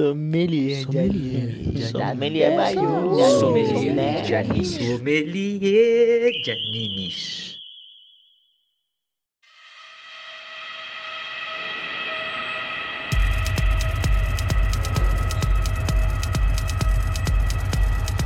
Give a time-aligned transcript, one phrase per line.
[0.00, 1.82] Sommelier de anime.
[1.82, 3.38] Sommelier maior.
[3.38, 4.70] Sommelier de animes.
[4.70, 7.58] Sommelier de animes.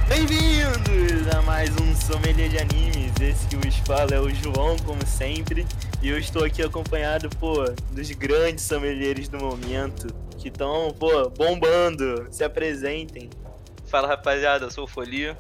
[0.09, 3.21] Bem-vindos a mais um Sommelier de Animes.
[3.21, 5.67] Esse que vos fala é o João, como sempre.
[6.01, 10.24] E eu estou aqui acompanhado, pô, dos grandes sommeliers do momento.
[10.45, 12.29] Que estão, pô, bombando.
[12.31, 13.31] Se apresentem.
[13.87, 15.39] Fala rapaziada, eu sou o Folia.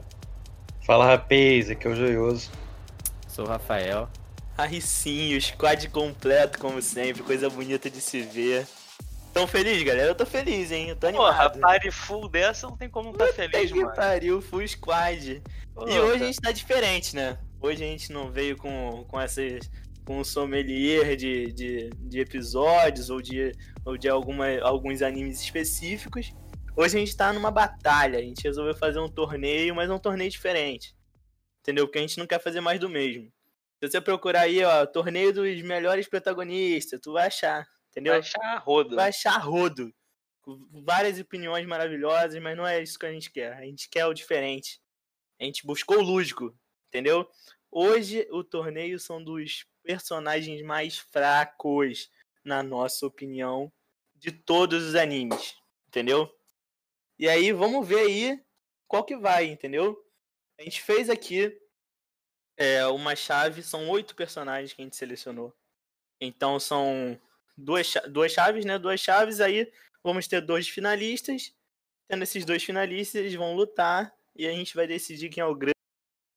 [0.86, 2.50] Fala rapaz, aqui é o Joioso.
[3.28, 4.08] Sou o Rafael.
[4.56, 7.22] Aí sim, o squad completo, como sempre.
[7.22, 8.66] Coisa bonita de se ver.
[9.34, 10.08] Tão feliz, galera?
[10.08, 10.88] Eu tô feliz, hein?
[10.88, 11.60] Eu tô Porra, animado.
[11.60, 13.94] pare full dessa, não tem como não tá feliz, que mano.
[13.94, 15.42] pariu, full squad.
[15.74, 16.18] Pô, E hoje a cara.
[16.24, 17.36] gente tá diferente, né?
[17.60, 19.70] Hoje a gente não veio com, com essas.
[20.04, 23.52] Com um sommelier de, de, de episódios ou de,
[23.84, 26.32] ou de alguma, alguns animes específicos.
[26.76, 28.18] Hoje a gente tá numa batalha.
[28.18, 30.94] A gente resolveu fazer um torneio, mas é um torneio diferente.
[31.60, 31.86] Entendeu?
[31.86, 33.32] Porque a gente não quer fazer mais do mesmo.
[33.82, 37.66] Se você procurar aí, ó, torneio dos melhores protagonistas, tu vai achar.
[37.90, 38.12] Entendeu?
[38.12, 38.96] Vai achar rodo.
[38.96, 39.94] vai achar rodo.
[40.84, 43.54] Várias opiniões maravilhosas, mas não é isso que a gente quer.
[43.54, 44.80] A gente quer o diferente.
[45.40, 46.54] A gente buscou o lúdico,
[46.88, 47.26] entendeu?
[47.70, 52.10] Hoje o torneio são dos personagens mais fracos,
[52.42, 53.72] na nossa opinião,
[54.16, 56.34] de todos os animes, entendeu?
[57.18, 58.44] E aí vamos ver aí
[58.88, 60.02] qual que vai, entendeu?
[60.58, 61.60] A gente fez aqui
[62.56, 65.54] é, uma chave, são oito personagens que a gente selecionou.
[66.20, 67.20] Então são
[67.56, 68.78] duas, duas chaves, né?
[68.78, 69.70] Duas chaves, aí
[70.02, 71.54] vamos ter dois finalistas.
[72.08, 75.54] Tendo esses dois finalistas, eles vão lutar e a gente vai decidir quem é o
[75.54, 75.72] gran-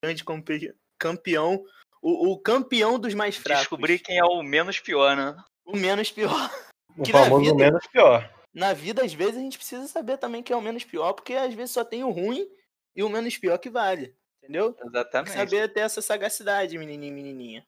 [0.04, 1.64] grande campe- campeão,
[2.09, 3.61] o, o campeão dos mais fracos.
[3.63, 5.36] Descobrir quem é o menos pior, né?
[5.66, 6.49] O menos pior.
[6.97, 8.33] O Que na famoso vida- menos pior.
[8.53, 11.33] Na vida, às vezes, a gente precisa saber também quem é o menos pior, porque
[11.33, 12.47] às vezes só tem o ruim
[12.95, 14.16] e o menos pior que vale.
[14.41, 14.73] Entendeu?
[14.73, 15.31] Tem Exatamente.
[15.31, 17.67] que saber ter essa sagacidade, menininho e menininha.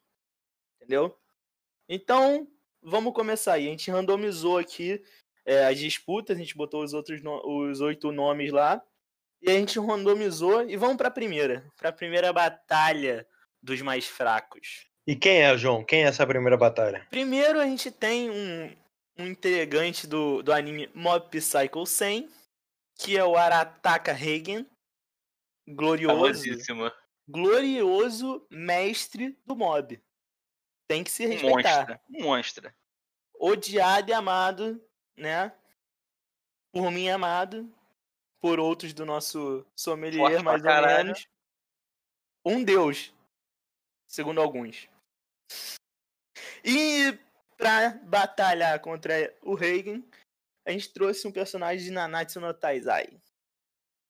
[0.77, 1.15] Entendeu?
[1.87, 2.47] Então,
[2.81, 3.67] vamos começar aí.
[3.67, 5.03] A gente randomizou aqui
[5.45, 8.81] é, as disputas, a gente botou os outros no- os oito nomes lá.
[9.41, 11.65] E a gente randomizou e vamos pra primeira.
[11.77, 13.27] Pra primeira batalha
[13.61, 14.87] dos mais fracos.
[15.07, 15.83] E quem é, João?
[15.83, 17.05] Quem é essa primeira batalha?
[17.09, 18.75] Primeiro a gente tem um,
[19.17, 22.29] um integrante do, do anime Mob Psycho 100,
[22.99, 24.65] que é o Arataka Reigen.
[25.67, 26.31] Glorioso
[27.29, 30.01] glorioso mestre do mob.
[30.87, 31.87] Tem que se respeitar.
[31.87, 31.99] monstro.
[32.09, 32.73] Um monstro.
[33.39, 34.83] Odiado e amado,
[35.15, 35.53] né?
[36.73, 37.71] Por mim amado,
[38.41, 41.27] por outros do nosso sommelier, Forte mais ou menos.
[42.43, 43.13] Um deus,
[44.09, 44.89] segundo alguns.
[46.63, 47.17] E
[47.57, 50.03] pra batalhar contra o Reigen,
[50.65, 53.07] a gente trouxe um personagem de Nanatsu no Taizai.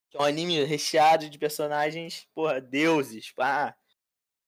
[0.09, 3.75] Que é um anime recheado de personagens, porra, deuses, pá.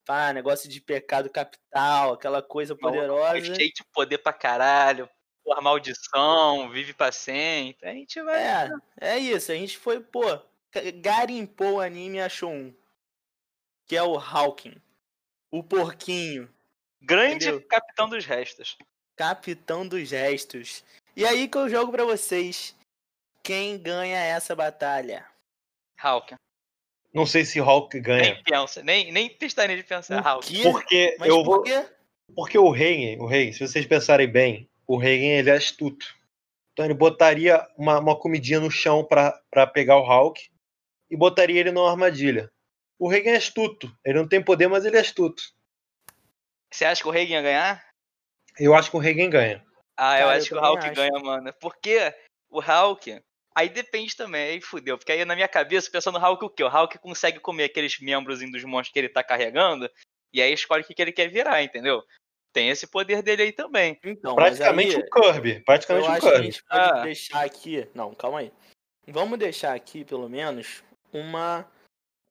[0.03, 3.39] Pá, negócio de pecado capital, aquela coisa poderosa.
[3.56, 5.07] Cheio de poder pra caralho.
[5.44, 7.88] Porra, maldição, vive pra sempre.
[7.88, 8.41] A gente vai.
[8.44, 8.69] É,
[9.00, 9.51] é isso.
[9.51, 10.22] A gente foi, pô,
[10.73, 12.75] ga- garimpou o anime e achou um.
[13.88, 14.81] Que é o Hawking.
[15.51, 16.50] O porquinho.
[17.01, 17.67] Grande entendeu?
[17.67, 18.78] capitão dos restos.
[19.16, 20.84] Capitão dos gestos.
[21.16, 22.75] E aí que eu jogo pra vocês.
[23.44, 25.25] Quem ganha essa batalha?
[26.00, 26.35] Hulk.
[27.13, 28.35] Não sei se Hulk ganha.
[28.35, 30.22] Nem pensa, nem, nem testaria de pensar.
[30.22, 30.47] O Hulk.
[30.47, 30.62] quê?
[30.63, 31.63] Porque Mas eu por vou.
[31.63, 31.85] quê?
[32.33, 36.06] Porque o Reigen, o Reigen, se vocês pensarem bem, o Reigen ele é astuto.
[36.72, 40.50] Então ele botaria uma, uma comidinha no chão pra pra pegar o Hulk
[41.09, 42.50] e botaria ele numa armadilha.
[43.01, 43.91] O Reigen é astuto.
[44.06, 45.41] Ele não tem poder, mas ele é astuto.
[46.72, 47.88] Você acha que o Reagan ia ganhar?
[48.59, 49.66] Eu acho que o Reigen ganha.
[49.97, 50.95] Ah, eu Cara, acho eu que o Hulk acho.
[50.95, 51.51] ganha, mano.
[51.59, 52.13] Porque
[52.47, 53.19] o Hulk.
[53.56, 55.00] Aí depende também, aí fudeu.
[55.00, 56.63] Porque aí na minha cabeça, pensando no Hulk o quê?
[56.63, 59.89] O Hulk consegue comer aqueles membros dos monstros que ele tá carregando.
[60.31, 62.03] E aí escolhe o que, que ele quer virar, entendeu?
[62.53, 64.00] Tem esse poder dele aí também.
[64.03, 65.59] Então, Praticamente aí, um Kirby.
[65.66, 66.45] Praticamente eu um acho que a Kirby.
[66.51, 67.01] gente pode Ah.
[67.03, 67.89] deixar aqui.
[67.95, 68.51] Não, calma aí.
[69.07, 71.68] Vamos deixar aqui, pelo menos, uma.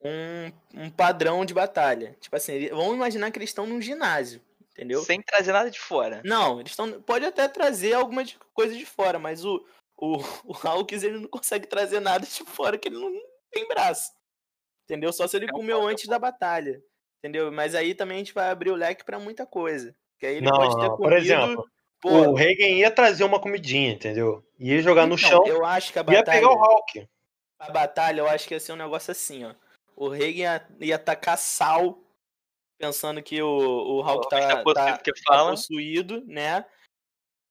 [0.02, 0.52] Um,
[0.84, 2.16] um padrão de batalha.
[2.20, 4.40] Tipo assim, vamos imaginar que eles estão num ginásio.
[4.72, 5.02] Entendeu?
[5.02, 6.22] Sem trazer nada de fora.
[6.24, 7.02] Não, eles estão.
[7.02, 8.22] Pode até trazer alguma
[8.54, 9.62] coisa de fora, mas o,
[9.96, 13.12] o, o Hawkins ele não consegue trazer nada de fora, que ele não
[13.50, 14.10] tem braço.
[14.84, 15.12] Entendeu?
[15.12, 16.80] Só se ele É comeu um antes da batalha.
[17.18, 17.52] Entendeu?
[17.52, 19.94] Mas aí também a gente vai abrir o leque pra muita coisa.
[20.18, 21.02] Que aí ele Não, pode ter não, comido.
[21.02, 21.64] por exemplo,
[22.00, 24.42] pô, O Reigen ia trazer uma comidinha, entendeu?
[24.58, 26.24] Ia jogar no então, chão, Eu acho que a ia batalha.
[26.40, 27.08] pegar o Hulk.
[27.58, 29.54] A batalha, eu acho que ia ser um negócio assim, ó.
[30.00, 32.02] O Reagan ia, ia tacar sal,
[32.78, 35.50] pensando que o, o Hulk O tá, tá possuído tá- porque tá fala.
[35.50, 36.64] possuído, né?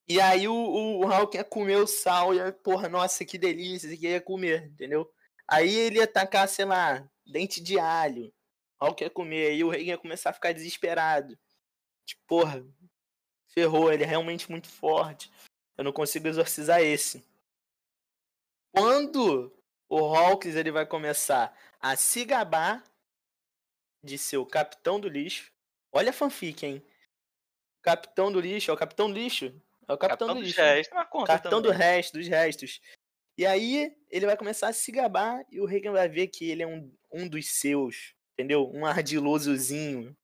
[0.08, 3.86] E aí o, o, o Hulk ia comer o sal, ia, porra, nossa, que delícia,
[3.86, 5.08] isso aqui ia comer, entendeu?
[5.48, 8.34] Aí ele ia tacar, sei lá, dente de alho.
[8.82, 11.38] O Hulk ia comer, aí o Reagan ia começar a ficar desesperado.
[12.04, 12.66] Tipo, porra,
[13.50, 15.32] ferrou, ele é realmente muito forte.
[15.78, 17.24] Eu não consigo exorcizar esse.
[18.72, 19.56] Quando
[19.88, 22.84] o Hawkins ele vai começar a se gabar
[24.04, 25.52] de ser o capitão do lixo.
[25.92, 26.86] Olha a fanfic, hein?
[27.82, 29.46] Capitão do lixo, é o capitão do lixo.
[29.88, 30.62] É o capitão, do dos lixo.
[30.62, 31.88] restos, uma conta Capitão do também.
[31.88, 32.80] resto, dos restos.
[33.38, 36.62] E aí ele vai começar a se gabar e o Reagan vai ver que ele
[36.62, 38.70] é um, um dos seus, entendeu?
[38.72, 40.16] Um ardilosozinho,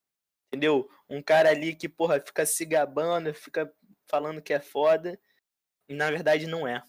[0.48, 0.88] entendeu?
[1.10, 3.74] Um cara ali que, porra, fica se gabando, fica
[4.08, 5.20] falando que é foda
[5.90, 6.84] e na verdade não é.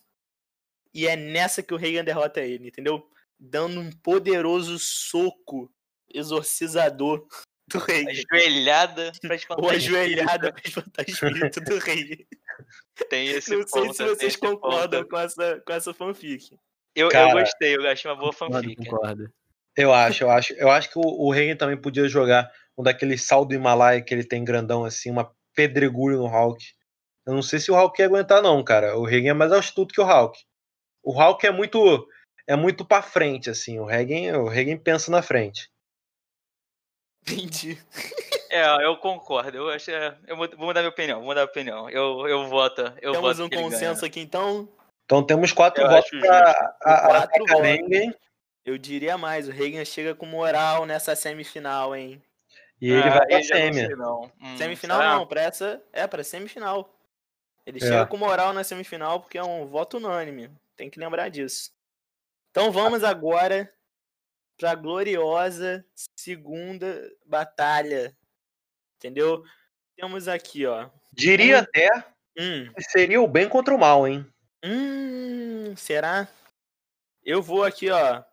[0.92, 3.08] E é nessa que o Reagan derrota ele, entendeu?
[3.38, 5.70] Dando um poderoso soco
[6.12, 7.26] exorcizador
[7.68, 8.10] do Reagan.
[8.32, 12.24] Ajoelhada pra espantar Ou ajoelhada pra espantar o espírito do Reagan.
[13.10, 15.10] Tem esse Não sei ponto, se tem vocês concordam ponto.
[15.10, 16.56] com essa, com essa fanfic.
[16.94, 18.84] Eu, eu Cara, gostei, eu achei uma boa Concordo, fanfic.
[18.88, 19.30] concordo.
[19.76, 20.54] Eu acho, eu acho.
[20.54, 24.14] Eu acho que o, o Reagan também podia jogar um daqueles sal do Himalaia que
[24.14, 26.64] ele tem grandão assim, uma pedregulho no Hulk.
[27.26, 28.96] Eu não sei se o Hulk ia aguentar, não, cara.
[28.96, 30.38] O Reagan é mais astuto que o Hulk.
[31.02, 32.06] O Hulk é muito.
[32.46, 33.78] É muito pra frente, assim.
[33.78, 35.70] O Reagan, o Reagan pensa na frente.
[37.22, 37.78] Entendi.
[38.48, 39.58] É, eu concordo.
[39.58, 41.90] Eu acho, é, eu vou mudar minha opinião, vou mudar minha opinião.
[41.90, 44.08] Eu, eu voto, eu Temos voto um consenso ganha.
[44.10, 44.66] aqui, então.
[45.04, 46.64] Então temos quatro Eu votos pra justo.
[46.82, 48.16] a, Quatro Karenga,
[48.64, 52.22] Eu diria mais, o Reagan chega com moral nessa semifinal, hein?
[52.80, 53.88] e ele Ah, vai pra semi.
[53.88, 54.30] não.
[54.40, 55.82] Hum, Semifinal não, pra essa.
[55.92, 56.96] É, pra semifinal.
[57.66, 57.80] Ele É.
[57.80, 60.48] chega com moral na semifinal porque é um voto unânime.
[60.76, 61.72] Tem que lembrar disso.
[62.56, 63.70] Então vamos agora
[64.58, 65.84] pra gloriosa
[66.18, 68.16] segunda batalha.
[68.96, 69.44] Entendeu?
[69.94, 70.88] Temos aqui, ó.
[71.12, 71.86] Diria até
[72.38, 74.26] Hum, que seria o bem contra o mal, hein?
[74.64, 76.26] Hum, será?
[77.22, 78.24] Eu vou aqui, ó.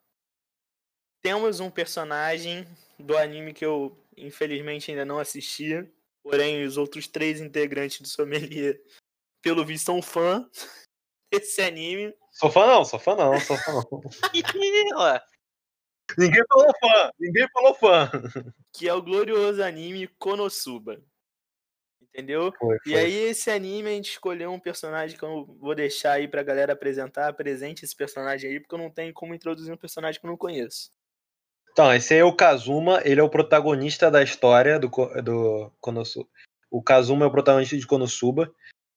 [1.22, 2.66] Temos um personagem
[2.98, 5.86] do anime que eu infelizmente ainda não assisti,
[6.24, 8.82] porém os outros três integrantes do Sommelier,
[9.42, 10.50] pelo visto, são fã
[11.30, 12.16] desse anime.
[12.34, 13.84] Sou fã não, sou fã não, sou fã não.
[16.18, 18.12] Ninguém falou fã, ninguém falou fã.
[18.74, 21.02] que é o glorioso anime Konosuba.
[22.02, 22.54] Entendeu?
[22.60, 26.28] Foi, E aí, esse anime, a gente escolheu um personagem que eu vou deixar aí
[26.28, 27.28] pra galera apresentar.
[27.28, 30.38] Apresente esse personagem aí, porque eu não tenho como introduzir um personagem que eu não
[30.38, 30.92] conheço.
[31.72, 34.90] Então, esse aí é o Kazuma, ele é o protagonista da história do,
[35.24, 36.30] do Konosuba.
[36.70, 38.54] O Kazuma é o protagonista de Konosuba.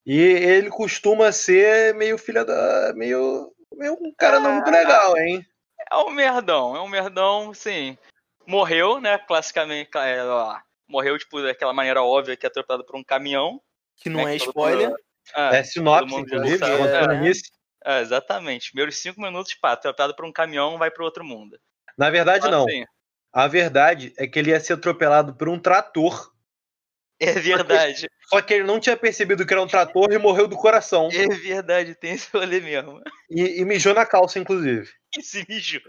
[0.06, 2.92] E ele costuma ser meio filha da.
[2.94, 3.52] meio.
[3.72, 5.44] meio um cara não muito legal, hein?
[5.90, 7.98] é um merdão, é um merdão, sim.
[8.46, 10.56] Morreu, né, classicamente, é, ó,
[10.88, 13.60] morreu, tipo, daquela maneira óbvia que é atropelado por um caminhão.
[13.96, 14.90] Que não né, é que spoiler.
[14.90, 15.00] mundo-
[15.34, 17.96] Ah, É sinopse, inclusive, é.
[17.98, 18.70] é, exatamente.
[18.70, 21.58] Primeiros cinco minutos, pá, atropelado por um caminhão, vai pro outro mundo.
[21.98, 22.64] Na verdade, não.
[22.64, 22.84] Assim,
[23.32, 26.32] A verdade é que ele ia ser atropelado por um trator.
[27.18, 30.56] é verdade, Só que ele não tinha percebido que era um trator e morreu do
[30.56, 31.08] coração.
[31.12, 33.00] é verdade, tem esse rolê mesmo.
[33.30, 34.88] E, e mijou na calça, inclusive.
[35.16, 35.80] Esse mijou.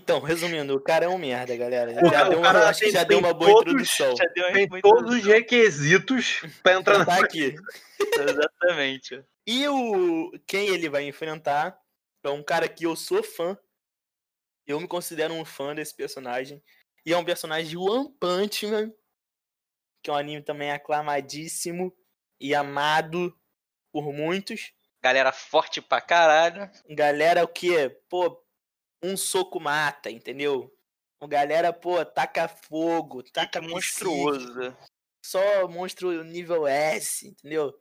[0.00, 1.92] Então, resumindo, o cara é um merda, galera.
[1.94, 4.16] Já cara- deu uma, cara acho que tem- já deu uma boa todos- introdução.
[4.16, 7.04] Já deu uma Tem todos os requisitos pra entrar na.
[7.04, 7.54] Tá aqui.
[8.18, 9.22] Exatamente.
[9.46, 11.78] E o quem ele vai enfrentar
[12.24, 13.56] é um cara que eu sou fã.
[14.66, 16.62] Eu me considero um fã desse personagem.
[17.04, 18.90] E é um personagem de One Punch Man,
[20.04, 21.90] que é um anime também aclamadíssimo
[22.38, 23.34] e amado
[23.90, 24.74] por muitos.
[25.02, 26.70] Galera forte pra caralho.
[26.90, 27.88] Galera, o que?
[28.10, 28.44] Pô,
[29.02, 30.70] um soco mata, entendeu?
[31.18, 34.76] O galera, pô, taca fogo, taca psíquico, monstruoso.
[35.24, 37.74] Só monstro nível S, entendeu?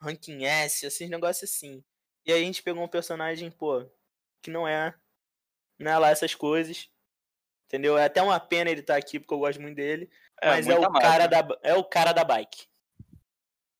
[0.00, 1.84] Ranking S, esses negócios assim.
[2.24, 3.84] E aí a gente pegou um personagem, pô,
[4.42, 4.98] que não é.
[5.78, 6.90] Não é lá essas coisas.
[7.68, 7.98] Entendeu?
[7.98, 10.08] É até uma pena ele estar aqui, porque eu gosto muito dele.
[10.42, 12.66] mas é o, cara da, é o cara da bike.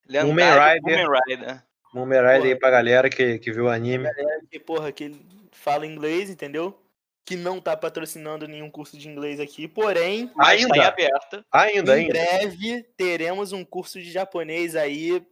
[0.07, 1.05] Lendário Kamen Rider.
[1.05, 1.63] Kamen Rider.
[1.93, 4.07] Numeride aí pra galera que, que viu o anime.
[4.51, 6.79] Que, porra, que ele fala inglês, entendeu?
[7.25, 9.67] Que não tá patrocinando nenhum curso de inglês aqui.
[9.67, 11.45] Porém, Mas tá em Ainda, aberto.
[11.51, 12.13] ainda, em ainda.
[12.13, 15.25] breve teremos um curso de japonês aí.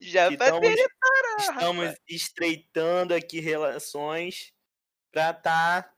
[0.00, 0.88] Já estamos, ver.
[1.40, 4.52] estamos estreitando aqui relações
[5.10, 5.92] pra tá,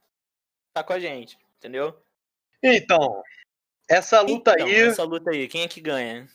[0.73, 1.95] tá com a gente, entendeu?
[2.63, 3.21] Então,
[3.87, 6.27] essa luta Então, aí, Essa luta aí, quem é que ganha?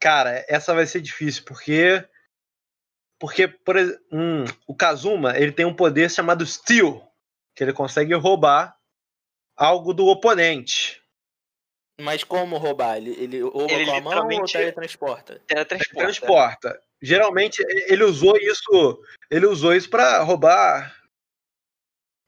[0.00, 2.02] cara, essa vai ser difícil, porque.
[3.18, 7.00] Porque, por ex- hum, o Kazuma, ele tem um poder chamado Steel,
[7.54, 8.76] que ele consegue roubar
[9.56, 11.00] algo do oponente.
[12.00, 12.96] Mas como roubar?
[12.96, 15.40] Ele, ele rouba Ele com a mão ou teletransporta?
[15.46, 16.02] Teletransporta.
[16.02, 16.82] Transporta.
[17.00, 19.00] Geralmente ele usou isso.
[19.30, 20.94] Ele usou isso pra roubar.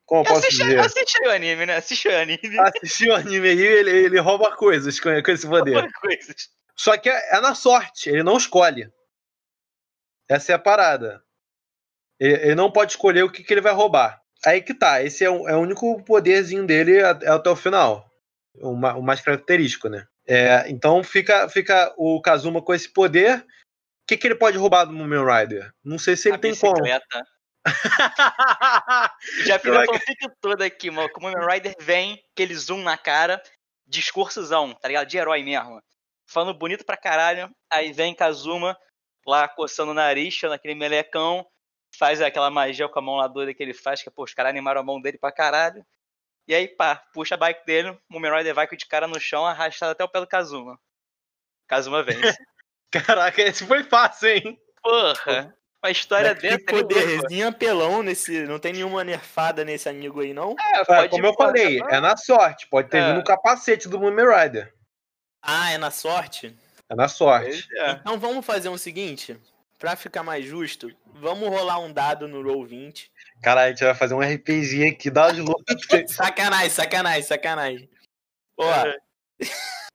[0.07, 0.79] Como eu posso Assiste, dizer?
[0.79, 1.75] assiste o anime, né?
[1.75, 2.59] Assiste o anime.
[2.61, 5.91] Assistiu o anime aí, ele, ele rouba coisas com, com esse poder.
[5.93, 6.49] Coisas.
[6.75, 8.89] Só que é, é na sorte, ele não escolhe.
[10.29, 11.21] Essa é a parada.
[12.19, 14.21] Ele, ele não pode escolher o que, que ele vai roubar.
[14.45, 18.09] Aí que tá, esse é, o- é o único poderzinho dele a- até o final.
[18.61, 20.07] O, ma- o mais característico, né?
[20.25, 23.39] É, então fica, fica o Kazuma com esse poder.
[23.39, 23.45] O
[24.07, 25.69] que, que ele pode roubar do Moomin Rider?
[25.83, 26.81] Não sei se ele A tem como.
[29.45, 31.09] Já fiz a fanfic toda aqui, mano.
[31.09, 33.41] Como o Rider vem, aquele zoom na cara,
[33.85, 35.07] discursozão, tá ligado?
[35.07, 35.81] De herói mesmo.
[36.25, 37.49] Falando bonito pra caralho.
[37.69, 38.77] Aí vem Kazuma
[39.25, 41.45] lá coçando o nariz, tirando aquele melecão.
[41.97, 44.49] Faz aquela magia com a mão lá doida que ele faz, que pô, os caras
[44.49, 45.85] animaram a mão dele pra caralho.
[46.47, 49.19] E aí, pá, puxa a bike dele, o Moomin Rider vai com de cara no
[49.19, 50.79] chão, arrastado até o pé do Kazuma.
[51.67, 52.37] Kazuma vence.
[52.91, 54.61] Caraca, esse foi fácil, hein?
[54.81, 55.53] Porra!
[55.87, 56.55] Uma história Mas que dessa.
[56.55, 56.87] ele louco.
[56.93, 58.41] poderzinho apelão nesse.
[58.45, 60.53] Não tem nenhuma nerfada nesse amigo aí, não?
[60.59, 62.67] É, É, pode como eu falei, é na sorte.
[62.67, 63.07] Pode ter É.
[63.09, 64.73] vindo o capacete do Moomin Rider.
[65.41, 66.53] Ah, é na sorte?
[66.89, 67.65] É na sorte.
[67.77, 67.91] É.
[67.91, 69.39] Então vamos fazer o seguinte.
[69.79, 73.09] Pra ficar mais justo, vamos rolar um dado no Roll 20.
[73.43, 75.63] Cara, a gente vai fazer um RPG aqui, dá de louco.
[76.09, 77.89] Sacanagem, sacanagem, sacanagem.
[78.57, 78.97] Pô, É.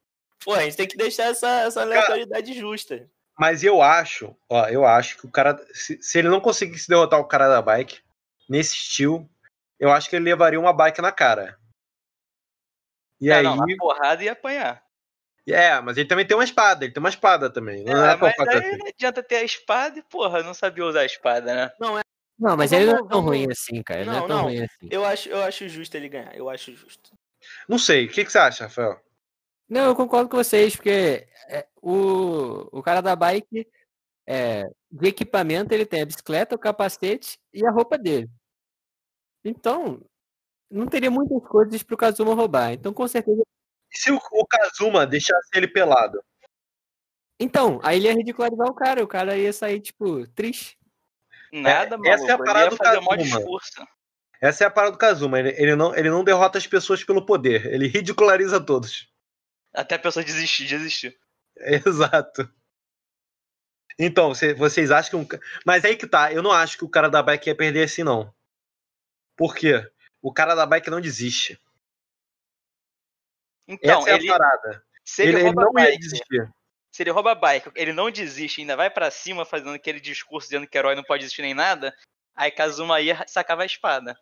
[0.45, 3.11] pô, a gente tem que deixar essa, essa aleatoriedade justa.
[3.39, 7.19] Mas eu acho, ó, eu acho que o cara, se, se ele não conseguisse derrotar
[7.19, 8.01] o cara da bike,
[8.49, 9.29] nesse estilo,
[9.81, 11.59] eu acho que ele levaria uma bike na cara.
[13.21, 14.85] E É, aí, não, a porrada ia apanhar.
[15.49, 17.85] é, mas ele também tem uma espada, ele tem uma espada também.
[17.85, 18.77] Não É, é, mas aí assim.
[18.79, 21.73] não adianta ter a espada e, porra, não sabia usar a espada, né?
[22.39, 24.01] Não, mas Vamos- ele não é tão ruim assim, cara.
[24.01, 24.45] Ele não, Não, é tão não.
[24.45, 24.89] ruim assim.
[24.91, 26.37] Eu acho, eu acho justo ele ganhar.
[26.37, 27.13] Eu acho justo.
[27.69, 29.01] Não sei, o que, que você acha, Rafael?
[29.69, 33.67] Não, eu concordo com vocês, porque é, o, o cara da bike,
[34.27, 38.31] é, de equipamento, ele tem a bicicleta, o capacete e a roupa dele.
[39.45, 40.01] Então,
[40.71, 42.73] não teria muitas coisas pro Kazuma roubar.
[42.73, 43.43] Então, com certeza.
[43.93, 46.23] E se o, o Kazuma deixasse ele pelado?
[47.39, 50.79] Então, aí ele ia ridicularizar o cara, o cara ia sair, tipo, triste.
[51.53, 52.45] Nada, essa é a maluco.
[52.45, 53.89] ele parada ia do fazer o maior Kazuma.
[54.41, 57.25] Essa é a parada do Kazuma, ele, ele não, ele não derrota as pessoas pelo
[57.25, 59.12] poder, ele ridiculariza todos.
[59.75, 61.19] Até a pessoa desistir, desistir.
[61.57, 62.49] Exato.
[63.99, 65.41] Então, cê- vocês acham que um.
[65.67, 68.03] Mas aí que tá, eu não acho que o cara da bike ia perder assim,
[68.03, 68.35] não.
[69.37, 69.87] Por quê?
[70.21, 71.61] O cara da bike não desiste.
[73.69, 74.85] Então, Essa é ele, a parada.
[75.05, 76.53] se ele, Ele, ele rouba a não ia bike, desistir.
[76.91, 80.49] se ele rouba a bike, ele não desiste, ainda vai pra cima fazendo aquele discurso
[80.49, 81.97] dizendo que herói não pode desistir nem nada,
[82.35, 84.19] aí Kazuma ia sacava a espada.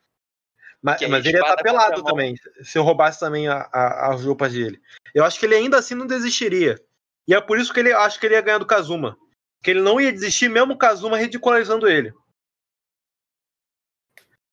[0.82, 4.24] Mas, mas ele ia estar espada pelado também, se eu roubasse também a- a- as
[4.24, 4.80] roupas dele.
[5.14, 6.82] Eu acho que ele ainda assim não desistiria.
[7.28, 9.16] E é por isso que ele acho que ele ia ganhar do Kazuma.
[9.62, 12.12] Que ele não ia desistir, mesmo o Kazuma ridicularizando ele.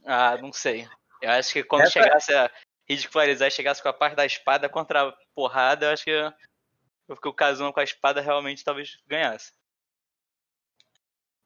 [0.05, 0.88] Ah, não sei.
[1.22, 2.51] Eu acho que quando Essa- chegasse a
[2.89, 7.17] ridicularizar e chegasse com a parte da espada contra a porrada, eu acho que, eu-
[7.17, 9.51] que o Kazuma com a espada realmente talvez ganhasse.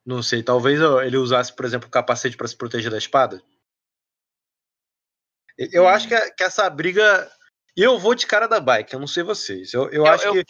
[0.03, 3.41] Não sei, talvez ele usasse, por exemplo, o capacete para se proteger da espada.
[5.71, 5.87] Eu Hum.
[5.87, 7.31] acho que, que essa briga.
[7.75, 9.73] Eu vou de cara da bike, eu não sei vocês.
[9.73, 10.43] Eu, eu, acho, que,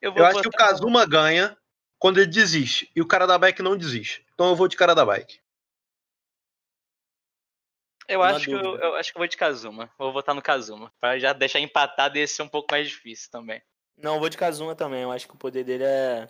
[0.00, 1.56] eu vou eu acho que o Kazuma ganha
[1.98, 2.90] quando ele desiste.
[2.96, 4.26] E o cara da bike não desiste.
[4.34, 5.40] Então eu vou de cara da bike.
[8.06, 9.90] Eu Uma acho, que eu, eu acho que eu vou de Kazuma.
[9.96, 10.92] Vou votar no Kazuma.
[11.00, 13.62] Pra já deixar empatado e esse ser um pouco mais difícil também.
[13.96, 15.02] Não, eu vou de Kazuma também.
[15.02, 16.28] Eu acho que o poder dele é.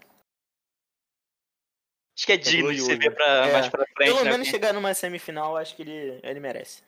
[2.16, 3.10] Acho que é digno de se glorioso.
[3.10, 3.52] ver pra, É.
[3.52, 4.30] mais pra frente, Pelo né?
[4.30, 6.84] menos chegar numa semifinal, eu acho que ele, ele merece.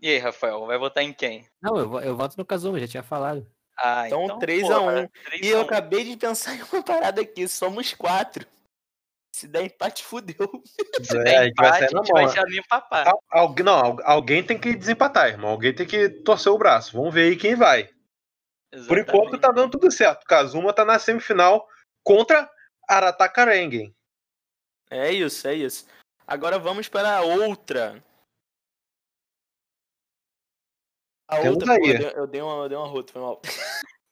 [0.00, 1.46] E aí, Rafael, vai votar em quem?
[1.60, 3.46] Não, eu, eu voto no Kazuma, já tinha falado.
[3.78, 5.08] Ah, Então, então, 3 a porra, 1.
[5.24, 5.62] 3 E a eu 1.
[5.62, 7.48] acabei de pensar em uma parada aqui.
[7.48, 8.46] Somos quatro.
[9.34, 10.50] Se der empate, fudeu.
[11.02, 13.06] Se É, der empate, a gente vai já nem papar.
[13.30, 15.50] Al- não, al- alguém tem que desempatar, irmão.
[15.50, 16.96] Alguém tem que torcer o braço.
[16.96, 17.90] Vamos ver aí quem vai.
[18.88, 20.24] Por enquanto tá dando tudo certo.
[20.24, 21.66] Kazuma tá na semifinal
[22.02, 22.50] contra
[22.88, 23.94] Arataka Rengen.
[24.90, 25.86] É isso, é isso.
[26.26, 28.02] Agora vamos para a outra.
[31.28, 31.90] A Temos outra, pô, aí.
[31.90, 33.40] eu dei, eu dei uma, eu dei uma rota, foi mal.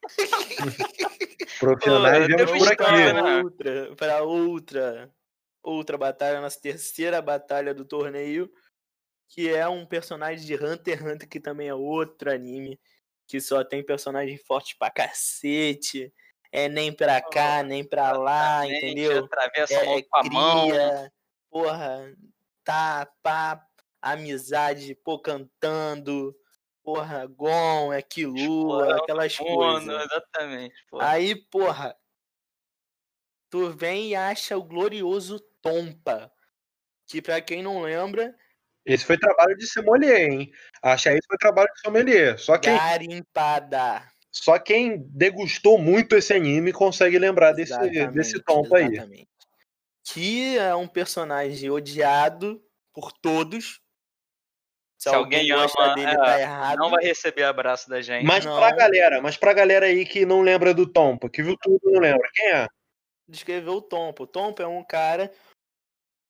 [1.59, 2.91] Profissionais Pô, vemos eu por aqui.
[2.91, 3.13] né?
[3.13, 5.13] Para outra, para outra,
[5.63, 8.51] outra batalha, nossa terceira batalha do torneio,
[9.29, 12.79] que é um personagem de Hunter x Hunter, que também é outro anime,
[13.27, 16.13] que só tem personagem forte pra cacete,
[16.51, 19.25] é nem pra cá, nem pra lá, Exatamente, entendeu?
[19.25, 20.67] Atravessa a é, mão é com a mão.
[20.69, 21.13] cria,
[21.49, 22.15] porra,
[22.63, 23.65] tá, pá,
[24.01, 26.35] amizade, pô, cantando,
[26.85, 28.37] porra, Gon, é Killua,
[28.83, 30.05] Explorando aquelas coisas.
[30.05, 30.75] exatamente.
[30.89, 31.01] pô.
[31.01, 31.97] Aí, porra,
[33.49, 36.31] tu vem e acha o glorioso Tompa.
[37.07, 38.35] Que pra quem não lembra,
[38.85, 40.51] Esse foi trabalho de sommelier, hein?
[40.81, 42.37] Achar isso foi trabalho de sommelier.
[42.39, 44.03] Só quem, garimpada.
[44.31, 48.85] só quem degustou muito esse anime consegue lembrar desse, Exatamente, desse tompa aí.
[48.85, 49.27] exatamente.
[50.03, 52.63] Que é um personagem odiado
[52.93, 53.81] por todos.
[55.05, 56.77] Se, Se alguém gosta ama, dele, é, tá errado.
[56.77, 58.25] Não vai receber abraço da gente.
[58.25, 58.57] Mas Não.
[58.57, 61.91] pra galera, mas pra galera aí que não lembra do Tompa, que viu tudo e
[61.91, 62.67] não lembra, quem é?
[63.27, 64.23] descrever o Tompa.
[64.23, 65.31] O Tompa é um cara,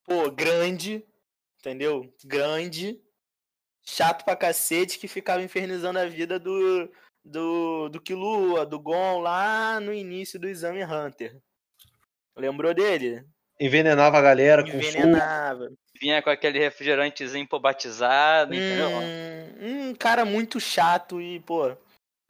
[0.03, 1.05] pô, grande,
[1.59, 2.13] entendeu?
[2.25, 3.01] Grande,
[3.83, 6.91] chato pra cacete, que ficava infernizando a vida do,
[7.23, 11.39] do, do Killua, do Gon, lá no início do Exame Hunter.
[12.35, 13.25] Lembrou dele?
[13.59, 14.69] Envenenava a galera com.
[14.69, 15.69] Envenenava.
[15.99, 18.89] Vinha com aquele refrigerantezinho pô, batizado, entendeu?
[18.89, 21.75] Hum, um cara muito chato e, pô,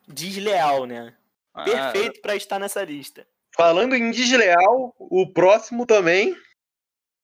[0.08, 1.16] desleal, né?
[1.54, 3.28] Ah, Perfeito pra estar nessa lista.
[3.56, 6.36] Falando em desleal, o próximo também.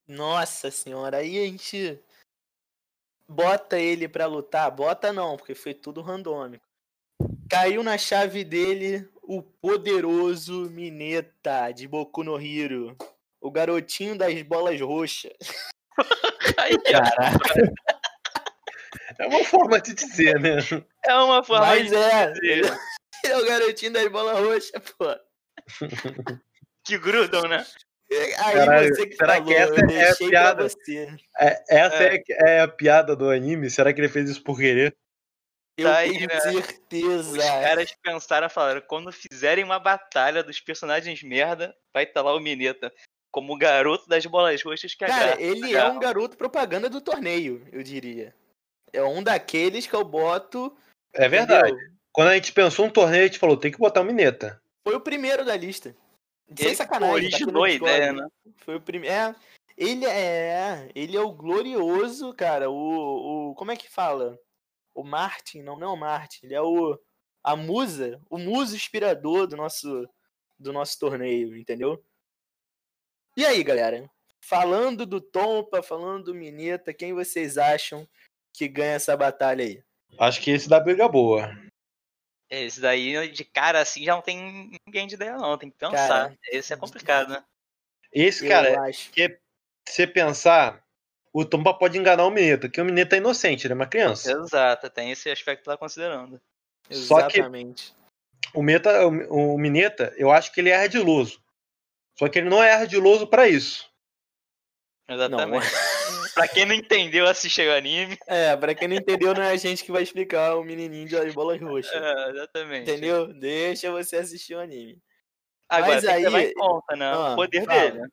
[0.08, 2.00] Nossa senhora, aí a gente
[3.28, 4.72] bota ele pra lutar.
[4.72, 6.64] Bota não, porque foi tudo randômico.
[7.50, 12.96] Caiu na chave dele o poderoso Mineta de Boku no Hero.
[13.40, 15.34] O garotinho das bolas roxas.
[16.92, 17.74] Caraca.
[19.20, 20.58] É uma forma de dizer, né?
[21.06, 22.68] é uma forma Mas de é, dizer ele
[23.26, 25.06] é o garotinho das bolas roxas, pô.
[26.84, 27.66] que grudam, né?
[28.12, 30.68] Aí Caralho, você que será falou, que essa eu é a piada?
[31.40, 32.24] É- essa é.
[32.30, 33.70] é a piada do anime?
[33.70, 34.96] Será que ele fez isso por querer?
[35.78, 36.40] Eu Tá aí, tenho né?
[36.42, 37.32] certeza.
[37.32, 42.40] Os caras pensaram, falaram, quando fizerem uma batalha dos personagens merda, vai estar lá o
[42.40, 42.92] Mineta
[43.32, 45.94] como o garoto das bolas roxas que Cara, agarra- ele é agarra.
[45.96, 48.36] um garoto propaganda do torneio, eu diria.
[48.94, 50.76] É um daqueles que eu boto.
[51.14, 51.72] É verdade.
[51.72, 51.92] entendeu?
[52.14, 54.62] Quando a gente pensou um torneio, a gente falou, tem que botar o Mineta.
[54.86, 55.96] Foi o primeiro da lista.
[56.58, 57.10] Sem Ele sacanagem.
[57.10, 58.28] tá originou no a ideia, né?
[58.58, 59.16] Foi o primeiro.
[59.16, 59.34] É,
[59.78, 60.90] ele é.
[60.94, 62.70] Ele é o glorioso, cara.
[62.70, 63.56] O, o.
[63.56, 64.38] Como é que fala?
[64.94, 66.48] O Martin, não, não é o Martin.
[66.48, 67.00] Ele é o.
[67.42, 68.20] A musa.
[68.30, 70.06] O muso inspirador do nosso.
[70.60, 72.04] Do nosso torneio, entendeu?
[73.36, 74.10] E aí, galera?
[74.44, 78.08] Falando do Tompa, falando do Mineta, quem vocês acham
[78.54, 79.84] que ganha essa batalha aí?
[80.20, 81.50] Acho que esse dá briga boa.
[82.50, 85.58] Esse daí, de cara assim, já não tem ninguém de ideia, não.
[85.58, 86.08] Tem que pensar.
[86.08, 87.44] Cara, Esse é complicado, né?
[88.12, 89.10] Esse, cara, acho.
[89.14, 89.40] se
[89.88, 90.84] você pensar,
[91.32, 94.30] o Tompa pode enganar o Mineta, que o Mineta é inocente, ele é uma criança.
[94.34, 96.42] Exato, tem esse aspecto lá considerando.
[96.90, 97.96] Só que- Exatamente.
[98.54, 101.42] O, Meta, o, o Mineta, eu acho que ele é ardiloso.
[102.18, 103.90] Só que ele não é ardiloso pra isso.
[105.08, 105.66] Exatamente.
[106.36, 108.18] pra quem não entendeu, assistir o anime.
[108.28, 111.32] É, pra quem não entendeu, não é a gente que vai explicar o menininho de
[111.32, 111.94] bolas roxas.
[111.94, 112.90] É, exatamente.
[112.90, 113.34] Entendeu?
[113.34, 114.98] Deixa você assistir o anime.
[115.70, 117.12] Agora, Mas tem que levar aí- em conta, né?
[117.12, 117.80] Ah, o poder fala.
[117.92, 118.08] dele.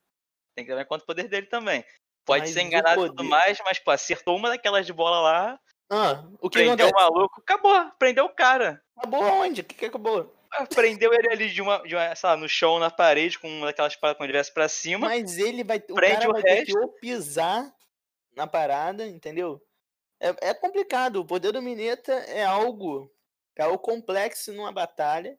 [0.55, 1.83] Tem que levar em conta o poder dele também.
[2.25, 5.59] Pode Mas ser enganado e tudo mais, mas, pô, acertou uma daquelas de bola lá,
[5.91, 8.81] Ah, o que prendeu o maluco, acabou, prendeu o cara.
[8.95, 9.61] Acabou aonde?
[9.61, 10.35] O que, que acabou?
[10.73, 13.67] Prendeu ele ali de uma, de uma, sei lá, no chão, na parede, com uma
[13.67, 15.07] daquelas paradas quando ele viesse pra cima.
[15.07, 15.77] Mas ele vai.
[15.89, 16.79] O prende cara o vai ter que resto.
[16.79, 17.73] ou pisar
[18.35, 19.61] na parada, entendeu?
[20.19, 21.17] É, é complicado.
[21.17, 23.11] O poder do Mineta é algo.
[23.55, 25.37] É algo complexo numa batalha.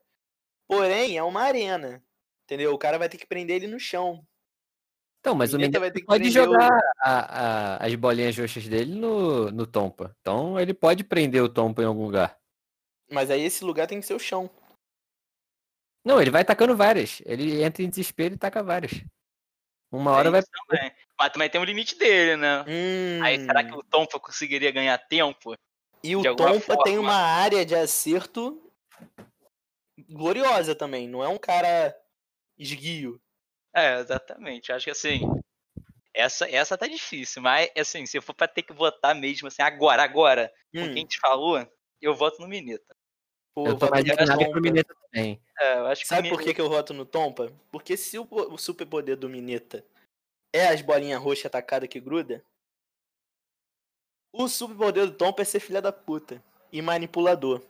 [0.69, 2.03] Porém, é uma arena.
[2.45, 2.73] Entendeu?
[2.73, 4.25] O cara vai ter que prender ele no chão.
[5.21, 7.95] Então, mas o Mineta Mineta vai ter que pode prender o- jogar a- a- as
[7.95, 10.17] bolinhas roxas dele no, no Tompa.
[10.21, 12.39] Então ele pode prender o Tompa em algum lugar.
[13.11, 14.49] Mas aí esse lugar tem que ser o chão.
[16.05, 17.21] Não, ele vai tacando várias.
[17.27, 18.93] Ele entra em desespero e taca várias.
[19.93, 20.43] Uma hora Tem vai.
[20.43, 20.93] também.
[21.19, 22.65] Mas também tem um limite dele, né?
[22.67, 25.55] Hum, Aí será que o Tompa conseguiria ganhar tempo?
[26.03, 28.73] E o Tompa tem forma- uma área de acerto
[30.09, 31.09] gloriosa também.
[31.09, 31.95] Não é um cara
[32.57, 33.21] esguio.
[33.75, 34.71] É, exatamente.
[34.71, 35.21] Eu Acho que assim.
[36.13, 39.63] Essa, essa tá difícil, mas assim, se eu for pra ter que votar mesmo, assim,
[39.63, 41.65] agora, agora, com Hum, quem te falou,
[42.03, 42.97] eu voto no Mineta.
[43.55, 45.41] Pô, Eu tô mais inclinado pro Mineta também.
[45.59, 47.53] É, eu acho Sabe que por que, que eu voto no Tompa?
[47.71, 49.85] Porque se o, o superpoder do Mineta
[50.53, 52.45] é as bolinhas roxas atacadas que gruda,
[54.33, 57.61] o superpoder do Tompa é ser filha da puta e manipulador.
[57.61, 57.65] é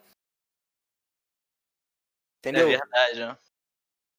[2.39, 2.69] Entendeu?
[2.69, 3.39] verdade, né?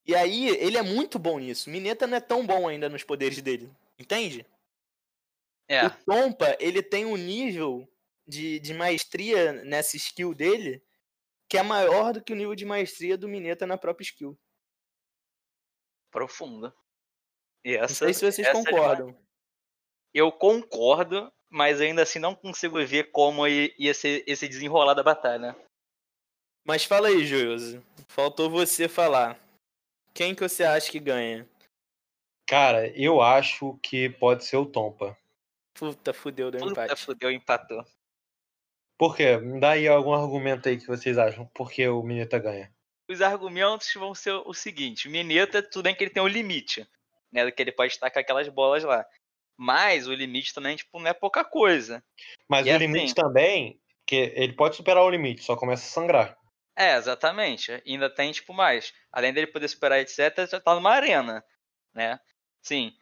[0.06, 1.70] E aí, ele é muito bom nisso.
[1.70, 3.72] Mineta não é tão bom ainda nos poderes dele.
[4.00, 4.46] Entende?
[5.68, 7.88] É, O Tompa, ele tem um nível
[8.28, 10.84] de, de maestria nessa skill dele
[11.52, 14.40] que é maior do que o nível de maestria do Mineta na própria skill.
[16.10, 16.74] profunda.
[17.66, 19.18] E Não essa, sei se vocês essa é concordam.
[20.14, 25.54] Eu concordo, mas ainda assim não consigo ver como ia ser esse desenrolar da batalha.
[26.66, 27.84] Mas fala aí, Joilson.
[28.08, 29.38] Faltou você falar.
[30.14, 31.50] Quem que você acha que ganha?
[32.48, 35.18] Cara, eu acho que pode ser o Tompa.
[35.74, 37.06] Puta, fudeu, deu Puta, empate.
[37.06, 37.86] fudeu, empatou.
[39.02, 39.36] Por quê?
[39.38, 41.48] Me dá aí algum argumento aí que vocês acham.
[41.56, 42.72] Por que o Mineta ganha?
[43.10, 46.88] Os argumentos vão ser o seguinte: o Mineta, tudo bem que ele tem um limite,
[47.32, 47.50] né?
[47.50, 49.04] Que ele pode tacar aquelas bolas lá.
[49.58, 52.04] Mas o limite também, tipo, não é pouca coisa.
[52.48, 55.90] Mas E o assim- limite também, que ele pode superar o limite, só começa a
[55.90, 56.38] sangrar.
[56.78, 57.72] É, exatamente.
[57.84, 58.94] E ainda tem, tipo, mais.
[59.12, 61.44] Além dele poder superar, etc., já tá numa arena,
[61.92, 62.20] né?
[62.62, 62.94] Sim.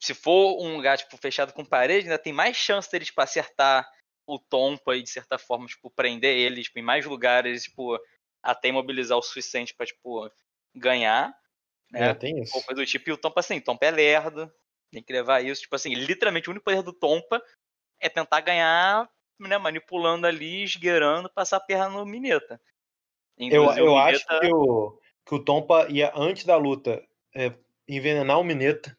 [0.00, 3.88] Se for um lugar, tipo, fechado com parede, ainda tem mais chance dele, tipo, acertar
[4.26, 7.98] o Tompa e, de certa forma, tipo, prender ele, tipo, em mais lugares, tipo,
[8.42, 10.28] até imobilizar o suficiente pra, tipo,
[10.74, 11.32] ganhar,
[11.94, 12.14] É, né?
[12.14, 12.56] tem isso.
[12.68, 14.52] Ou do tipo, e o Tompa, assim, o Tompa é lerdo,
[14.90, 17.42] tem que levar isso, tipo assim, literalmente o único poder do Tompa
[18.00, 19.08] é tentar ganhar,
[19.38, 22.60] né, manipulando ali, esgueirando, passar a perna no Mineta.
[23.38, 27.02] Eu, o eu acho Mineta- que o, que o Tompa ia, antes da luta,
[27.34, 27.52] é,
[27.88, 28.96] envenenar o Mineta.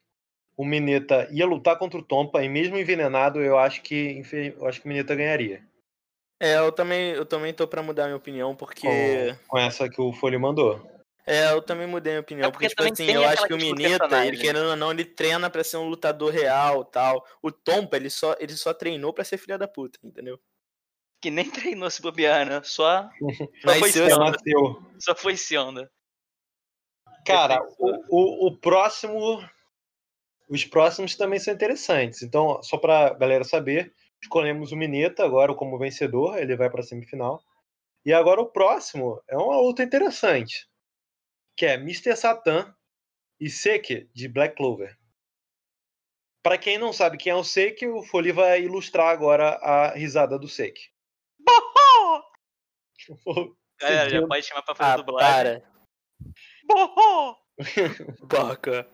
[0.58, 4.24] O Mineta ia lutar contra o Tompa, e mesmo envenenado, eu acho que,
[4.58, 5.63] eu acho que o Mineta ganharia.
[6.39, 8.88] É, eu também, eu também tô pra mudar minha opinião, porque.
[8.88, 10.82] Com, com essa que o Foley mandou.
[11.26, 12.48] É, eu também mudei minha opinião.
[12.48, 15.06] É porque porque, tipo assim, eu acho que o Mineta, ele querendo ou não, ele
[15.06, 17.26] treina pra ser um lutador real tal.
[17.41, 20.39] O Tompa, ele só, ele só treinou pra ser filha da puta, entendeu?
[21.22, 22.62] que nem treinou se bobear, né?
[22.63, 23.10] Só,
[23.65, 24.84] Mas foi nasceu.
[25.00, 25.91] só foi esse onda.
[27.26, 29.43] Cara, o, o, o próximo.
[30.50, 32.22] Os próximos também são interessantes.
[32.22, 37.44] Então, só pra galera saber, escolhemos o Mineta agora como vencedor, ele vai pra semifinal.
[38.06, 40.70] E agora o próximo é uma luta interessante,
[41.58, 42.16] que é Mr.
[42.16, 42.74] Satan
[43.40, 44.98] e Seke de Black Clover.
[46.42, 50.40] Pra quem não sabe quem é o Seke, o Foli vai ilustrar agora a risada
[50.40, 50.82] do Seke.
[53.80, 55.62] Galera, já pode chamar pra fazer Ah, dublagem.
[55.62, 55.72] para.
[56.66, 57.36] Borró!
[58.24, 58.88] Baca.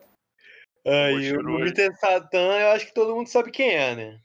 [0.86, 1.96] Aí, o Mr.
[1.96, 4.22] Satan, eu acho que todo mundo sabe quem é, né?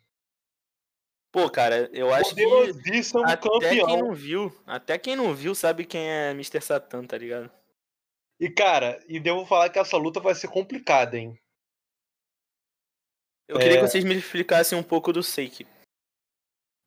[1.31, 2.42] Pô, cara, eu acho que.
[2.42, 3.87] Poderosíssimo Até campeão.
[3.87, 6.61] quem não viu, até quem não viu sabe quem é Mr.
[6.61, 7.51] Satan, tá ligado?
[8.40, 11.38] E, cara, e devo falar que essa luta vai ser complicada, hein?
[13.47, 13.81] Eu queria É.
[13.81, 15.66] que vocês me explicassem um pouco do Seiki.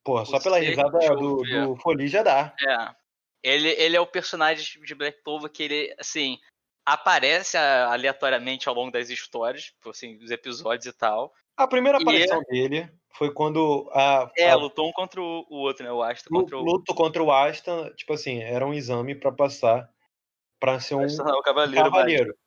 [0.04, 2.56] Porra, só O pela Seke, risada do, do Folie já dá.
[2.62, 2.96] É.
[3.44, 6.40] Ele, ele é o personagem de Black Clover que ele, assim,
[6.86, 11.34] aparece a- aleatoriamente ao longo das histórias, tipo assim, dos episódios e tal.
[11.56, 15.84] A primeira E aparição dele foi quando a, É, a lutou um contra o, outro,
[15.84, 15.92] né?
[15.92, 19.90] O lu- contra o, luto contra o Aston, tipo assim, era um exame pra passar
[20.60, 21.84] pra ser um não, o Cavaleiro.
[21.84, 22.38] cavaleiro.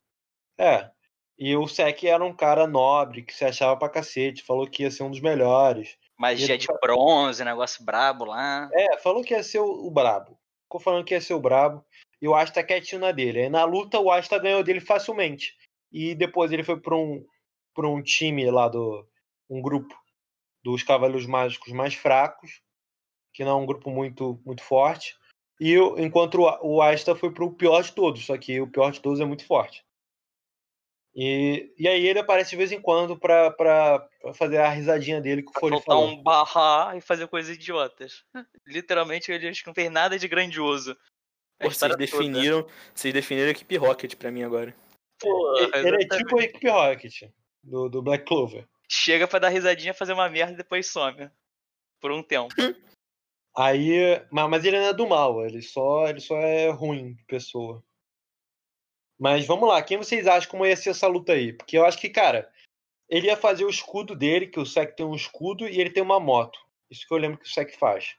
[0.58, 0.90] É.
[1.36, 4.90] E o Sek era um cara nobre que se achava pra cacete, falou que ia
[4.90, 5.96] ser um dos melhores.
[6.16, 8.70] Magia de bronze, negócio brabo lá.
[8.72, 10.38] É, falou que ia ser o, o brabo.
[10.62, 11.84] Ficou falando que ia ser o brabo.
[12.24, 13.40] E o Asta quietinho na dele.
[13.42, 15.54] Aí na luta o Asta ganhou dele facilmente.
[15.92, 17.22] E depois ele foi pra um,
[17.74, 19.06] pra um time lá do.
[19.50, 19.94] um grupo
[20.64, 22.62] dos Cavaleiros Mágicos mais fracos.
[23.34, 25.14] Que não é um grupo muito, muito forte.
[25.60, 28.24] E o- enquanto o, o Asta foi pro pior de todos.
[28.24, 29.84] Só que o pior de todos é muito forte.
[31.14, 35.20] E, e aí ele aparece de vez em quando pra, pra, pra fazer a risadinha
[35.20, 36.08] dele que Foley soltar falou.
[36.08, 38.24] um barra e fazer coisas idiotas.
[38.66, 40.96] Literalmente, ele acho que não fez nada de grandioso.
[41.58, 42.04] Pô, vocês história toda.
[42.04, 44.74] definiram, vocês definiram a equipe Rocket pra mim agora.
[45.74, 47.22] Ele é tipo a Equipe Rocket
[47.62, 48.66] do, do Black Clover.
[48.88, 51.30] Chega pra dar risadinha, fazer uma merda e depois some.
[52.00, 52.54] Por um tempo.
[53.56, 57.24] Aí, mas, mas ele não é do mal, ele só, ele só é ruim de
[57.24, 57.82] pessoa.
[59.18, 61.52] Mas vamos lá, quem vocês acham como ia ser essa luta aí?
[61.52, 62.50] Porque eu acho que, cara,
[63.08, 66.02] ele ia fazer o escudo dele, que o Sek tem um escudo e ele tem
[66.02, 66.58] uma moto.
[66.90, 68.16] Isso que eu lembro que o Sek faz.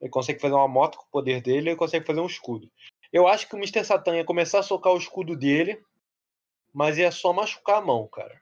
[0.00, 2.70] Ele consegue fazer uma moto com o poder dele, ele consegue fazer um escudo.
[3.12, 3.84] Eu acho que o Mr.
[3.84, 5.82] Satan ia começar a socar o escudo dele,
[6.72, 8.40] mas ia só machucar a mão, cara.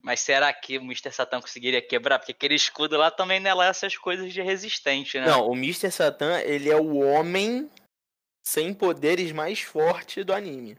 [0.00, 1.10] Mas será que o Mr.
[1.12, 2.18] Satan conseguiria quebrar?
[2.20, 5.26] Porque aquele escudo lá também não é lá essas coisas de resistente, né?
[5.26, 5.90] Não, o Mr.
[5.90, 7.68] Satan, ele é o homem
[8.44, 10.78] sem poderes mais forte do anime.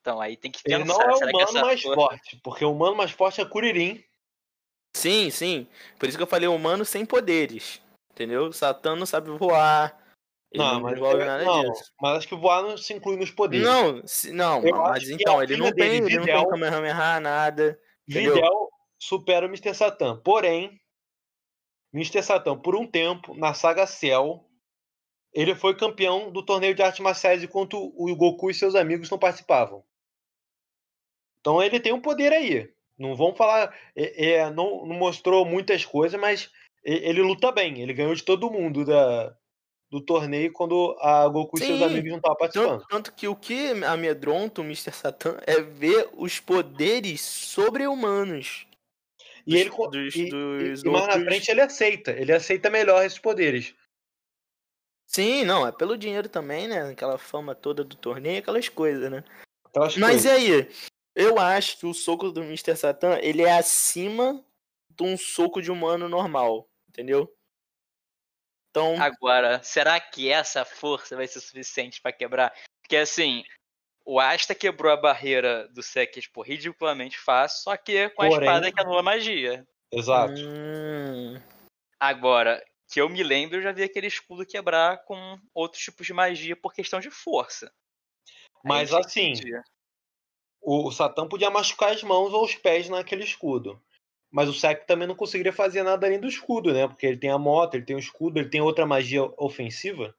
[0.00, 0.98] Então aí tem que Ele pensar.
[0.98, 4.02] não é o humano mais porra- forte, porque o humano mais forte é Kuririn.
[4.94, 5.66] Sim, sim.
[5.98, 7.80] Por isso que eu falei humano sem poderes.
[8.12, 8.52] Entendeu?
[8.52, 9.96] Satã não sabe voar.
[10.52, 11.92] Ele não, mas, envolve é- nada não, disso.
[12.00, 13.64] mas acho que voar não se inclui nos poderes.
[13.64, 16.24] Não, se- não, Eu mas acho que então, a ele não tem, dele, ele não
[16.24, 17.80] tem Videl- um Kamehameha, nada.
[18.08, 18.34] entendeu?
[18.34, 19.72] Videl supera o Mr.
[19.74, 20.20] Satan.
[20.22, 20.76] Porém,
[21.94, 22.20] Mr.
[22.22, 24.44] Satan, por um tempo, na saga Cell,
[25.32, 29.18] ele foi campeão do torneio de artes marciais enquanto o Goku e seus amigos não
[29.20, 29.84] participavam.
[31.40, 32.68] Então ele tem um poder aí.
[33.00, 33.74] Não vamos falar.
[33.96, 36.50] É, é, não, não mostrou muitas coisas, mas
[36.84, 37.80] e- ele luta bem.
[37.80, 39.34] Ele ganhou de todo mundo da,
[39.90, 41.84] do torneio quando a Goku e seus Sim.
[41.84, 42.78] amigos não estavam participando.
[42.80, 44.92] Tanto, tanto que o que amedronta o Mr.
[44.92, 48.66] Satan é ver os poderes sobre-humanos.
[49.46, 52.10] E ele co- dos, e, e- dos e mais na frente ele aceita.
[52.10, 53.74] Ele aceita melhor esses poderes.
[55.06, 56.82] Sim, não, é pelo dinheiro também, né?
[56.90, 59.24] Aquela fama toda do torneio, aquelas coisas, né?
[59.64, 60.24] Aquelas Mas coisas.
[60.26, 60.68] e aí?
[61.20, 62.76] Eu acho que o soco do Mr.
[62.76, 64.44] Satan, ele é acima
[64.88, 67.34] de um soco de humano normal, entendeu?
[68.70, 72.54] Então, Agora, será que essa força vai ser suficiente pra quebrar?
[72.82, 73.42] Porque assim,
[74.04, 78.48] o Asta quebrou a barreira do Sek, tipo, ridiculamente fácil, só que com a Porém-
[78.48, 79.66] espada que anula magia.
[79.92, 80.34] Exato.
[80.40, 81.40] hum,
[81.98, 86.12] Agora, que eu me lembro, eu já vi aquele escudo quebrar com outros tipos de
[86.12, 87.70] magia por questão de força.
[88.64, 89.62] Mas assim, entendia.
[90.60, 93.80] O, o Satã podia machucar as mãos ou os pés naquele escudo.
[94.30, 96.86] Mas o Sek também não conseguiria fazer nada além do escudo, né?
[96.86, 100.14] Porque ele tem a moto, ele tem o escudo, ele tem outra magia ofensiva.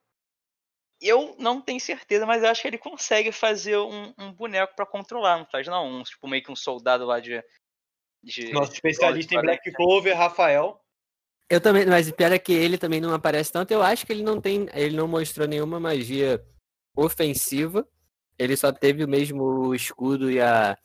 [1.01, 4.85] Eu não tenho certeza, mas eu acho que ele consegue fazer um, um boneco pra
[4.85, 5.87] controlar, não faz não?
[5.87, 7.41] Um, tipo, meio que um soldado lá de.
[8.21, 10.79] de Nosso especialista em de- Black Clover, Rafael.
[11.49, 13.71] Eu também, mas pior é que ele também não aparece tanto.
[13.71, 16.45] Eu acho que ele não tem, ele não mostrou nenhuma magia
[16.95, 17.87] ofensiva.
[18.41, 20.75] Ele só teve o mesmo escudo e a,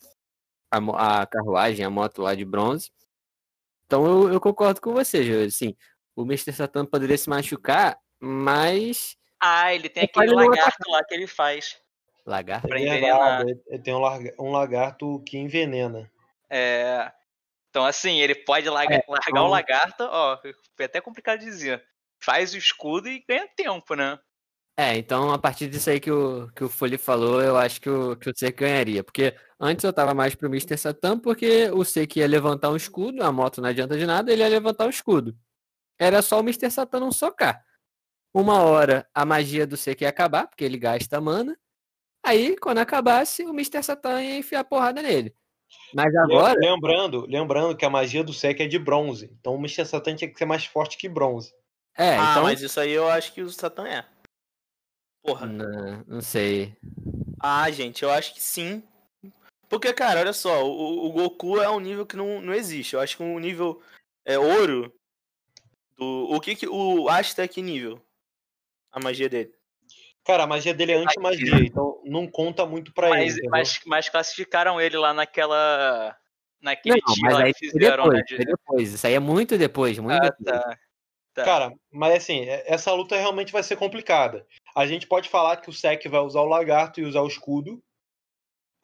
[0.71, 2.91] a, a carruagem, a moto lá de bronze.
[3.85, 5.45] Então eu, eu concordo com você, Jô.
[5.45, 5.75] Assim,
[6.15, 6.51] o Mr.
[6.53, 9.15] Satan poderia se machucar, mas.
[9.39, 11.77] Ah, ele tem Ele aquele lagarto lá que ele faz.
[12.25, 12.67] Lagarto.
[12.67, 13.45] Pra É envenenar.
[13.83, 16.11] tem um, lagarto que envenena.
[16.49, 17.11] É.
[17.69, 20.37] Então, assim, ele pode larga- largar o então- lagarto, ó,
[20.75, 21.83] foi até complicado dizer.
[22.21, 24.19] Faz o escudo e ganha tempo, né?
[24.79, 27.89] É, então a partir disso aí que o, que o Foley falou, eu acho que
[27.89, 29.03] o, que o Seik ganharia.
[29.03, 30.77] Porque antes eu tava mais pro Mr.
[30.77, 34.43] Satan, porque o Seik ia levantar um escudo, a moto não adianta de nada, ele
[34.43, 35.35] ia levantar o escudo.
[35.99, 36.69] Era só o Mr.
[36.69, 37.65] Satan não socar.
[38.31, 41.57] Uma hora a magia do Seik ia acabar, porque ele gasta mana.
[42.23, 43.81] Aí, quando acabasse, o Mr.
[43.81, 45.33] Satan ia enfiar porrada nele.
[45.93, 49.31] Mas agora, Lembrando, lembrando que a magia do Sek é de bronze.
[49.39, 49.85] Então o Mr.
[49.85, 51.53] Satan tinha que ser mais forte que bronze.
[51.97, 52.43] é, ah, então.
[52.43, 54.05] mas isso aí eu acho que o Satan é.
[55.27, 55.45] Porra.
[55.45, 56.73] Não, não sei.
[57.37, 58.81] Ah, gente, eu acho que sim.
[59.67, 62.93] Porque, cara, olha só, o, o Goku é um nível que não, não existe.
[62.93, 63.81] Eu acho que um nível
[64.25, 64.93] é ouro.
[65.97, 66.65] Do, o que que.
[66.65, 68.01] O Asta é que nível?
[68.89, 69.51] A magia dele.
[70.23, 73.17] Cara, a magia dele é anti-magia, então não conta muito pra ele.
[73.17, 73.51] Mas, entendeu?
[73.51, 76.15] mas, mas classificaram ele lá naquela.
[76.61, 78.23] Naquele Não, dia mas lá aí que fizeram, depois, né?
[78.25, 78.93] de- foi depois.
[78.93, 80.45] Isso aí é muito depois, muito Ah, depois.
[80.45, 80.77] tá.
[81.33, 81.43] tá.
[81.43, 84.47] Cara, mas assim, é- essa luta realmente vai ser complicada.
[84.77, 87.83] A gente pode falar que o Sek vai usar o lagarto e usar o escudo.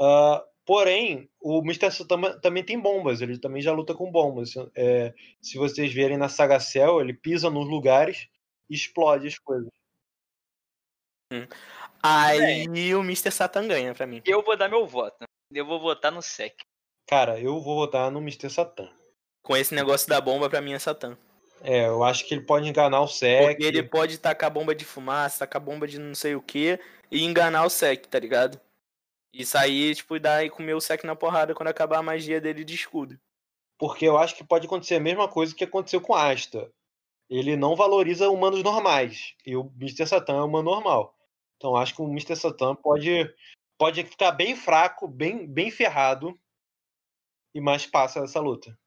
[0.01, 1.91] Ah, porém, o Mr.
[1.91, 4.55] Satan também tem bombas, ele também já luta com bombas.
[4.75, 8.27] É, se vocês verem na Saga Cell, ele pisa nos lugares
[8.67, 9.69] e explode as coisas.
[12.01, 13.29] Aí o Mr.
[13.29, 14.19] Satan ganha pra mim.
[14.25, 15.23] Eu vou dar meu voto.
[15.51, 16.55] Eu vou votar no Sec.
[17.05, 18.49] Cara, eu vou votar no Mr.
[18.49, 18.89] Satan.
[19.43, 21.15] Com esse negócio da bomba, pra mim é Satan.
[21.63, 23.45] É, eu acho que ele pode enganar o Sek.
[23.45, 26.77] Porque ele pode tacar bomba de fumaça, tacar bomba de não sei o que
[27.09, 28.59] e enganar o Sek, tá ligado?
[29.33, 32.41] E sair, tipo, e dar e comer o Sek na porrada quando acabar a magia
[32.41, 33.17] dele de escudo.
[33.79, 36.69] Porque eu acho que pode acontecer a mesma coisa que aconteceu com Asta.
[37.29, 39.33] Ele não valoriza humanos normais.
[39.45, 40.05] E o Mr.
[40.05, 41.17] Satan é humano normal.
[41.55, 42.35] Então eu acho que o Mr.
[42.35, 43.33] Satan pode,
[43.77, 46.37] pode ficar bem fraco, bem, bem ferrado.
[47.55, 48.77] E mais passa essa luta.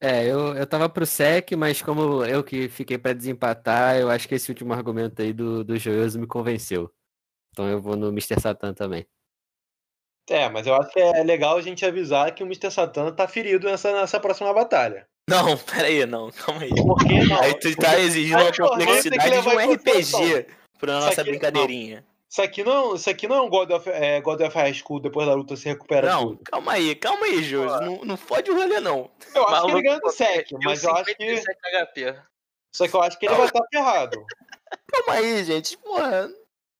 [0.00, 4.28] É, eu, eu tava pro SEC, mas como eu que fiquei pra desempatar, eu acho
[4.28, 6.92] que esse último argumento aí do, do Joioso me convenceu.
[7.50, 8.38] Então eu vou no Mr.
[8.38, 9.06] Satan também.
[10.28, 12.70] É, mas eu acho que é legal a gente avisar que o Mr.
[12.70, 15.08] Satan tá ferido nessa, nessa próxima batalha.
[15.30, 16.74] Não, pera aí, não, calma aí.
[16.74, 17.40] Por que não?
[17.40, 19.72] Aí tu tá exigindo a complexidade de um.
[19.72, 20.46] RPG
[20.78, 22.04] pra nossa aqui- brincadeirinha.
[22.28, 25.00] Isso aqui não, isso aqui não é um God of, é, God of High School,
[25.00, 26.44] depois da luta se recupera Não, tudo.
[26.44, 27.64] calma aí, calma aí, Jô.
[27.80, 29.10] Não, não fode o rolê, não.
[29.34, 30.10] Eu acho que Maluco, ele ganha do
[30.50, 31.36] deu mas eu acho que.
[31.36, 32.22] 57 HP.
[32.74, 34.24] Só que eu acho que ele vai estar ferrado.
[34.92, 35.78] Calma aí, gente.
[35.78, 36.28] Porra.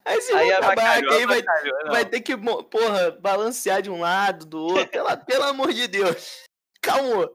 [0.05, 1.91] Aí você Aí que aí vai, não.
[1.91, 4.87] vai ter que, porra, balancear de um lado, do outro.
[4.91, 6.45] Pela, pelo amor de Deus.
[6.83, 7.29] Calma.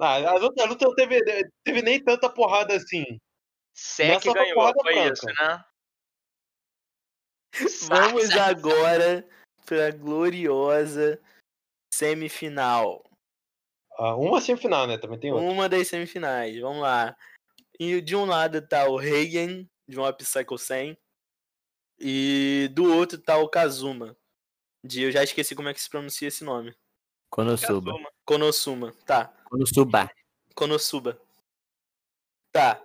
[0.00, 1.22] Ah, a luta, a luta não teve,
[1.62, 3.04] teve nem tanta porrada assim.
[3.72, 5.64] Sec ganhou, porrada foi isso, né?
[7.88, 9.26] Vamos agora
[9.64, 11.20] pra gloriosa
[11.92, 13.04] semifinal.
[13.96, 14.98] Ah, uma semifinal, né?
[14.98, 15.48] Também tem outra.
[15.48, 16.58] Uma das semifinais.
[16.60, 17.16] Vamos lá.
[17.78, 20.98] E de um lado tá o Reigen, de Mob Psycho 100.
[21.98, 24.16] E do outro tá o Kazuma.
[24.84, 26.74] De, eu já esqueci como é que se pronuncia esse nome.
[27.30, 27.92] Konosuba.
[27.92, 28.12] Kazuma.
[28.24, 28.94] Konosuma.
[29.06, 29.28] Tá.
[29.44, 30.10] Konosuba.
[30.54, 31.20] Konosuba.
[32.52, 32.82] Tá.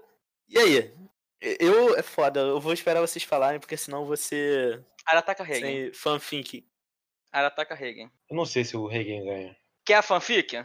[0.48, 0.94] E aí?
[1.42, 1.96] Eu.
[1.96, 4.84] É foda, eu vou esperar vocês falarem, porque senão você.
[5.06, 5.62] Arataka Hagen.
[5.62, 6.68] Sem fanfic.
[7.32, 8.12] Arataka Hagen.
[8.30, 9.58] Eu não sei se o Regen ganha.
[9.86, 10.58] Quer a fanfic?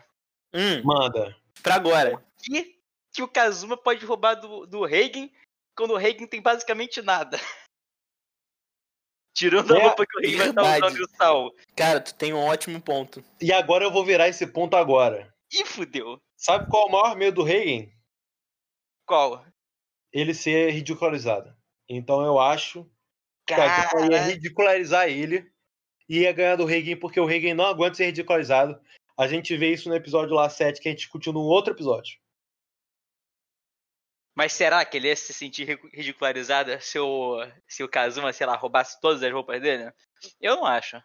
[0.53, 1.37] Hum, Manda.
[1.63, 2.25] pra agora.
[2.39, 2.79] Que,
[3.13, 5.33] que o Kazuma pode roubar do, do Hagen
[5.77, 7.39] quando o Hagen tem basicamente nada.
[9.37, 11.51] Tirando a É roupa que o Hagen vai estar usando o sal.
[11.77, 13.25] Cara, tu tem um ótimo ponto.
[13.41, 15.35] E agora eu vou virar esse ponto agora.
[15.53, 16.21] Ih, fudeu.
[16.37, 17.93] Sabe qual é o maior medo do Regen?
[19.07, 19.45] Qual?
[20.15, 21.55] Ele ser ridicularizado.
[21.89, 22.89] Então eu acho
[23.47, 23.57] que a
[23.89, 25.51] Dilma ia Cara, ridicularizar ele
[26.09, 28.81] e ia ganhar do Regen, porque o Regen não aguenta ser ridicularizado.
[29.19, 32.17] A gente vê isso no episódio lá 7 que a gente discutiu num outro episódio.
[34.37, 38.47] mas será que ele ia se sentir ri- ridicularizado se o, se o Kazuma, sei
[38.47, 39.93] lá, roubasse todas as roupas dele?
[40.41, 41.01] Eu não acho.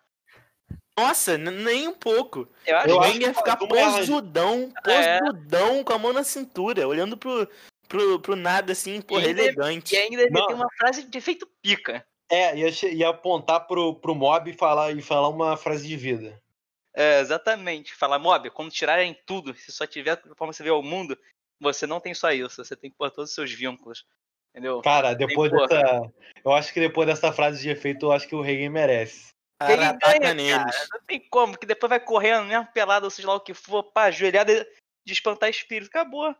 [0.97, 2.49] Nossa, nem um pouco.
[2.65, 5.19] Eu acho Eu o que acho Reng ia que ficar arranjar- posudão, É.
[5.19, 7.47] posudão, com a mão na cintura, olhando pro,
[7.89, 9.93] pro, pro nada assim, porra, E ainda- elegante.
[9.95, 12.05] E ainda ele tem uma frase de efeito pica.
[12.31, 16.39] É, ia, ia apontar pro, pro mob e falar, e falar uma frase de vida.
[16.95, 17.93] É, exatamente.
[17.95, 21.17] Falar, mob, quando tirarem tudo, se só tiver como você vê o mundo,
[21.59, 24.05] você não tem só isso, você tem que pôr todos os seus vínculos.
[24.51, 24.81] Entendeu?
[24.81, 25.67] Cara, depois porra.
[25.67, 26.13] dessa.
[26.45, 29.29] Eu acho que depois dessa frase de efeito, eu acho que o Regen merece.
[29.61, 30.55] Ele Arataca ganha, neles.
[30.75, 30.87] cara.
[30.93, 33.83] Não tem como, que depois vai correndo, mesmo pelado, ou seja lá o que for,
[33.83, 34.65] pá, ajoelhada
[35.05, 35.89] de espantar espírito.
[35.89, 36.33] Acabou.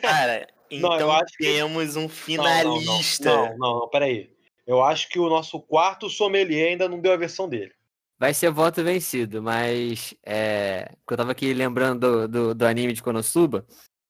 [0.00, 3.30] Cara, Não, eu então acho que- temos um Não, finalista.
[3.30, 4.34] Não, não, não, não, peraí.
[4.66, 7.72] Eu acho que o nosso quarto sommelier ainda não deu a versão dele.
[8.18, 13.02] Vai ser voto vencido, mas é, eu tava aqui lembrando do, do, do anime de
[13.02, 13.66] Konosuba,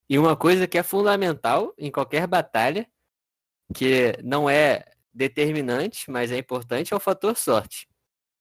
[0.09, 2.89] e uma coisa que é fundamental em qualquer batalha,
[3.75, 7.89] que não é determinante, mas é importante, é o fator sorte.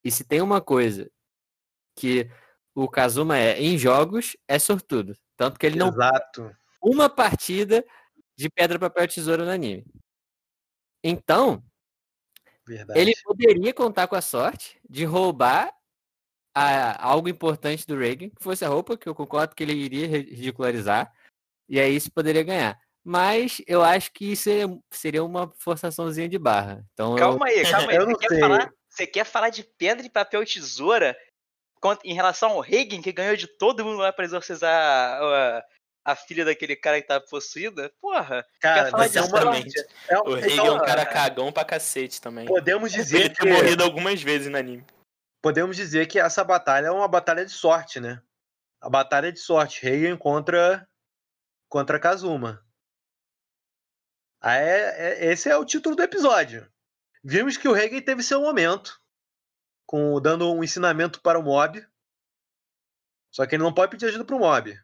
[0.03, 1.09] E se tem uma coisa
[1.97, 2.29] que
[2.75, 5.17] o Kazuma é em jogos, é sortudo.
[5.35, 6.55] Tanto que ele não Exato.
[6.79, 7.83] uma partida
[8.37, 9.85] de pedra, papel, tesoura no anime.
[11.03, 11.63] Então,
[12.67, 12.99] Verdade.
[12.99, 15.73] ele poderia contar com a sorte de roubar
[16.53, 20.07] a- algo importante do Reagan, que fosse a roupa, que eu concordo que ele iria
[20.07, 21.13] ri- ridicularizar,
[21.69, 22.79] e aí isso poderia ganhar.
[23.03, 26.83] Mas eu acho que isso seria, seria uma forçaçãozinha de barra.
[26.93, 27.97] Então eu- Calma aí, calma aí.
[27.97, 31.15] Eu Você quer, falar, você quer falar de pedra e papel e tesoura
[32.03, 35.21] em relação ao Reagan, que ganhou de todo mundo lá pra exorcizar
[36.05, 37.91] a, filha daquele cara que tava possuída?
[37.99, 39.79] Porra, Cara, de uma- exatamente.
[40.07, 42.45] é- O Reg então, é um cara cagão pra cacete também.
[42.45, 44.85] Podemos Ele dizer ter que morrido algumas vezes no anime.
[45.41, 48.21] podemos dizer que essa batalha é uma batalha de sorte, né?
[48.81, 50.87] A batalha de sorte, Reigen contra
[51.69, 52.63] contra Kazuma.
[54.41, 56.71] Ah, é- é- esse é o título do episódio.
[57.23, 59.01] Vimos que o Reigen teve seu momento,
[59.87, 61.85] com dando um ensinamento para o mob.
[63.31, 64.79] Só que ele não pode pedir ajuda para o mob.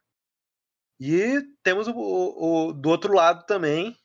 [1.03, 3.97] E temos o, o- o- do outro lado também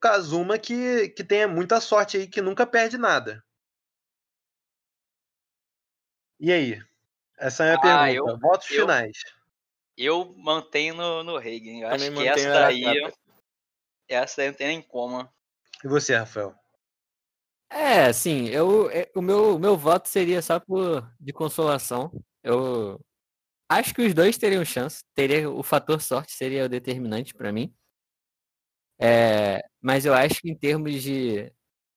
[0.00, 3.44] Kazuma que, que tem muita sorte aí, que nunca perde nada.
[6.40, 6.82] E aí?
[7.36, 8.30] Essa é a minha Ah, pergunta.
[8.32, 9.18] eu- Votos eu- finais.
[9.94, 11.80] Eu mantenho no, no Reagan.
[11.80, 12.84] Eu Também acho que essa daí.
[12.84, 13.18] Arataka.
[14.08, 15.28] Essa daí não tem nem como.
[15.84, 16.54] E você, Rafael?
[17.70, 22.10] É, assim, eu, é, o meu, o meu voto seria só por de consolação.
[22.42, 23.04] Eu
[23.68, 25.02] acho que os dois teriam chance.
[25.14, 27.74] Teria o fator sorte seria o determinante pra mim.
[28.98, 31.52] É, mas eu acho que em termos de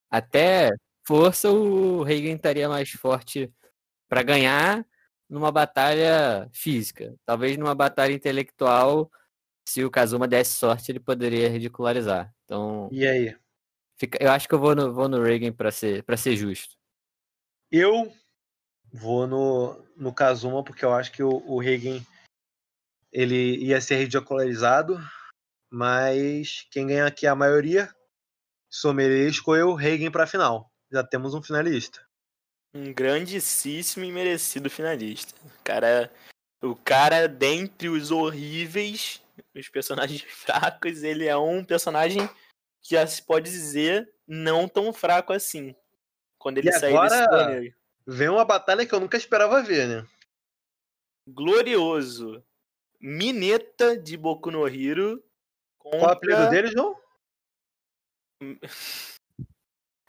[0.09, 0.71] até
[1.07, 3.51] força, o Reagan estaria mais forte
[4.09, 4.85] pra ganhar
[5.29, 7.15] numa batalha física.
[7.25, 9.09] Talvez numa batalha intelectual,
[9.67, 12.33] se o Kazuma desse sorte, ele poderia ridicularizar.
[12.45, 13.37] Então, E aí?
[13.97, 16.75] Fica- eu acho que eu vou no, vou no Reagan pra ser, pra ser justo.
[17.71, 18.11] Eu
[18.93, 22.05] vou no, no Kazuma, porque eu acho que o, o Regen
[23.11, 24.99] ele ia ser ridicularizado,
[25.71, 27.93] mas quem ganha aqui é a maioria.
[28.69, 30.71] Sommelier escolheu o Regen para final.
[30.91, 32.05] Já temos um finalista.
[32.73, 35.33] Um grandíssimo e merecido finalista.
[35.43, 36.11] O cara,
[36.61, 39.21] o cara dentre os horríveis,
[39.55, 42.27] os personagens fracos, ele é um personagem
[42.81, 45.75] que já se pode dizer não tão fraco assim.
[46.37, 47.78] Quando ele E sair desse agora- torneio.
[48.07, 50.07] Vem uma batalha que eu nunca esperava ver, né?
[51.27, 52.43] Glorioso.
[52.99, 55.23] Mineta de Boku no Hero.
[55.77, 56.99] Qual o apelido contra- dele, João?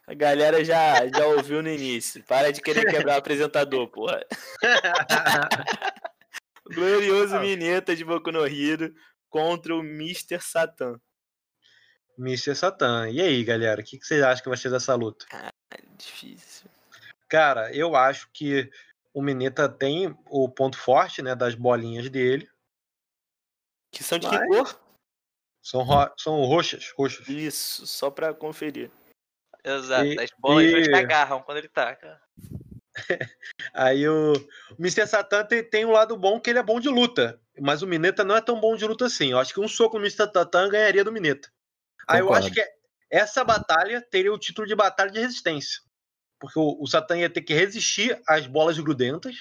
[0.07, 2.25] A galera já, já ouviu no início.
[2.25, 4.25] Para de querer quebrar o apresentador, porra.
[6.67, 8.93] Glorioso Mineta de Boku no Hero
[9.29, 10.41] contra o Mr.
[10.41, 11.01] Satan.
[12.19, 12.55] Mr.
[12.57, 13.09] Satan.
[13.11, 13.81] E aí, galera?
[13.81, 15.27] O que que vocês acham que vai ser dessa luta?
[15.97, 16.69] Difícil.
[17.31, 18.69] Cara, eu acho que
[19.15, 22.51] o Mineta tem o ponto forte, né, das bolinhas dele.
[23.93, 24.81] Que são de Mas- que cor?
[25.63, 27.29] São, ro- são roxas, roxas.
[27.29, 28.91] Isso, só pra conferir.
[29.63, 30.07] Exato.
[30.07, 32.21] E- as bolas e- agarram quando ele taca.
[33.73, 35.07] Aí o, o Mr.
[35.07, 37.41] Satan tem, tem um lado bom que ele é bom de luta.
[37.61, 39.33] Mas o Mineta não é tão bom de luta assim.
[39.33, 40.33] Eu acho que um soco no Mr.
[40.33, 41.53] Satan ganharia do Mineta.
[42.09, 42.65] Aí eu acho que
[43.11, 45.83] essa batalha teria o título de batalha de resistência.
[46.41, 49.37] Porque o, o Satan ia ter que resistir às bolas grudentas.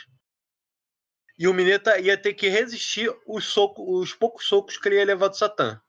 [1.37, 5.05] E o Mineta ia ter que resistir os, soco, os poucos socos que ele ia
[5.05, 5.81] levar do Satan.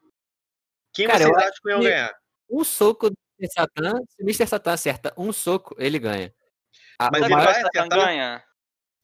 [0.95, 2.15] Quem Cara, vocês acham que que- ganhar?
[2.49, 3.53] Um soco do Mr.
[3.55, 4.47] Satan, se o Mr.
[4.47, 6.33] Satan acerta um soco, ele ganha.
[6.99, 7.89] A- Mas o ele vai acertar?
[7.89, 8.45] ganha?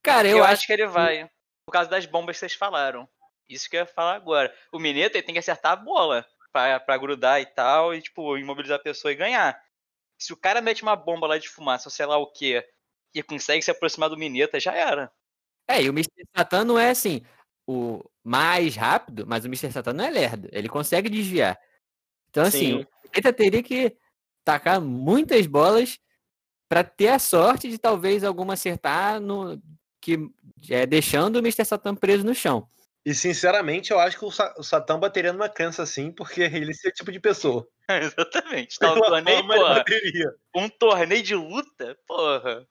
[0.03, 1.29] Cara, Eu, eu, acho que ele vai.
[1.67, 3.09] Por causa das bombas que vocês falaram.
[3.49, 4.55] Isso que eu ia falar agora.
[4.73, 8.37] O Mineta ele tem que acertar a bola pra, pra grudar e tal, e tipo,
[8.39, 9.61] imobilizar a pessoa e ganhar.
[10.19, 12.65] Se o cara mete uma bomba lá de fumaça, sei lá o que,
[13.15, 15.13] e consegue se aproximar do Mineta, já era.
[15.69, 16.11] É, e o Mr.
[16.35, 17.23] Satan não é assim
[17.67, 19.73] o mais rápido, mas o Mr.
[19.73, 20.49] Satan não é lerdo.
[20.53, 21.59] Ele consegue desviar.
[22.31, 22.83] Então, assim, Sim.
[22.83, 23.97] o Mineta teria que
[24.45, 25.99] tacar muitas bolas
[26.69, 29.61] pra ter a sorte de talvez alguma acertar no
[30.01, 30.19] que
[30.71, 31.65] é, deixando o Mr.
[31.65, 32.69] Satan preso no chão.
[33.07, 36.67] E sinceramente, eu acho que o, Sa o Satan bateria numa criança assim, porque ele
[36.67, 37.65] é esse tipo de pessoa.
[37.89, 38.81] Exatamente.
[38.81, 39.85] Tá um torneio, porra.
[40.53, 41.97] Um torneio de luta?
[42.05, 42.67] Porra.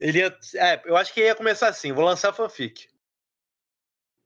[0.00, 0.34] Ele ia.
[0.56, 1.92] É, eu acho que ia começar assim.
[1.92, 2.88] Vou lançar fanfic.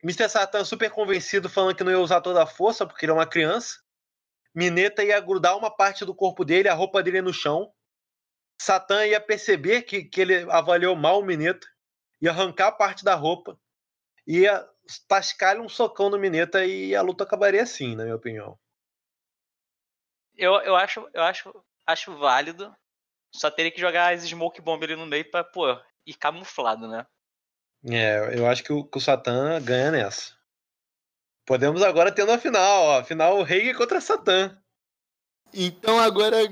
[0.05, 0.29] Mr.
[0.29, 3.27] Satan super convencido, falando que não ia usar toda a força, porque ele é uma
[3.27, 3.81] criança.
[4.55, 7.73] Mineta ia grudar uma parte do corpo dele, a roupa dele no chão.
[8.61, 11.67] Satan ia perceber que, que ele avaliou mal o Mineta,
[12.21, 13.59] ia arrancar parte da roupa,
[14.25, 14.65] ia
[15.01, 18.59] tascar um socão no Mineta e a luta acabaria assim, na minha opinião.
[20.35, 22.75] Eu, eu acho, eu acho, acho válido.
[23.35, 25.67] Só teria que jogar as smoke bomb ali no meio pra, pô,
[26.07, 27.07] ir camuflado, né?
[27.85, 30.37] É, eu acho que o, que o Satan ganha nessa.
[31.45, 33.05] Podemos agora ter na final, ó.
[33.05, 34.62] Final Rei contra Satan.
[35.55, 36.47] Então agora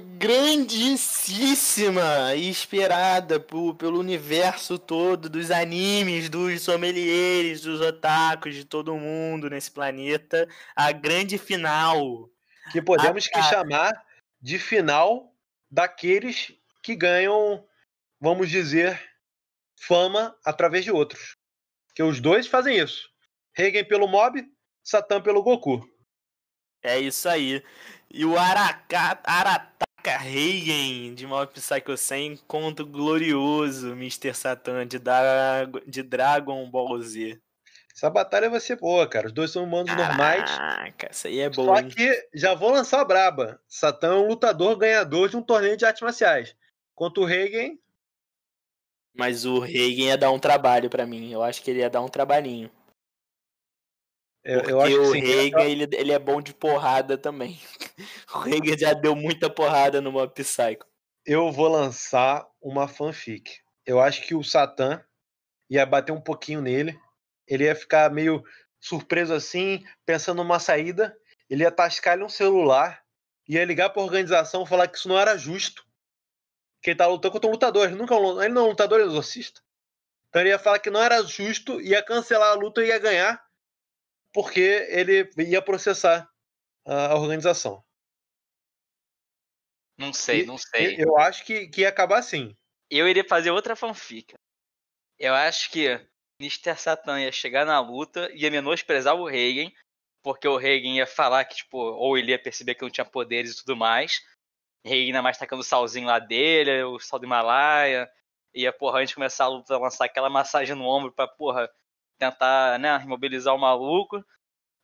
[0.94, 8.94] grandíssima e esperada por- pelo universo todo dos animes, dos sommeliers, dos otakus, de todo
[8.96, 10.46] mundo nesse planeta,
[10.76, 12.28] a grande final.
[12.70, 14.04] Que podemos Ah, que chamar
[14.40, 15.34] de final
[15.70, 17.64] daqueles que ganham,
[18.20, 19.00] vamos dizer,
[19.80, 21.36] fama através de outros.
[21.94, 23.08] Que os dois fazem isso.
[23.54, 24.46] Regen pelo Mob,
[24.84, 25.88] Satan pelo Goku.
[26.82, 27.62] É isso aí.
[28.12, 34.34] E o Araka, Arataka Reigen de Mob Psycho 100 contra o glorioso Mr.
[34.34, 37.40] Satan de, Dra- de Dragon Ball Z.
[37.94, 39.26] Essa batalha vai ser boa, cara.
[39.26, 40.50] Os dois são humanos normais.
[40.50, 41.80] Caraca, essa aí é Só boa.
[41.80, 41.88] hein?
[41.88, 43.60] que já vou lançar a braba.
[43.68, 46.56] Satan é um lutador ganhador de um torneio de artes marciais.
[46.94, 47.78] Enquanto o Regen
[49.14, 51.30] Mas o Reigen ia dar um trabalho pra mim.
[51.30, 52.70] Eu acho que ele ia dar um trabalhinho.
[54.42, 55.20] Eu, Porque eu acho o sim.
[55.20, 57.60] Reigen, ele, ele é bom de porrada também.
[58.34, 60.86] O Reigen já deu muita porrada no Mob Psycho.
[61.26, 63.58] Eu vou lançar uma fanfic.
[63.84, 65.04] Eu acho que o Satan
[65.68, 66.98] ia bater um pouquinho nele.
[67.46, 68.42] Ele ia ficar meio
[68.80, 71.14] surpreso assim, pensando numa saída.
[71.48, 73.02] Ele ia tascar ele um celular.
[73.48, 75.84] Ia ligar pra organização falar que isso não era justo.
[76.80, 77.88] Que ele tá lutando contra um lutador.
[77.88, 79.60] Ele, nunca, é ele não é um lutador, ele é um exorcista.
[80.28, 83.42] Então ele ia falar que não era justo, ia cancelar a luta e ia ganhar.
[84.32, 86.30] Porque ele ia processar
[86.84, 87.84] a organização.
[89.98, 90.96] Não sei, E- não sei.
[90.98, 92.56] Eu acho que, que ia acabar assim.
[92.88, 94.34] Eu iria fazer outra fanfic.
[95.18, 95.88] Eu acho que
[96.40, 96.74] Mr.
[96.76, 99.74] Satan ia chegar na luta, ia menosprezar o Reigen,
[100.22, 103.52] porque o Reigen ia falar que, tipo, ou ele ia perceber que não tinha poderes
[103.52, 104.20] e tudo mais.
[104.84, 108.10] Reigen ainda mais tacando o salzinho lá dele, o sal do Himalaia.
[108.54, 111.70] Ia, porra, antes de começar a luta, lançar aquela massagem no ombro pra, porra,
[112.20, 114.24] tentar, né, imobilizar o maluco.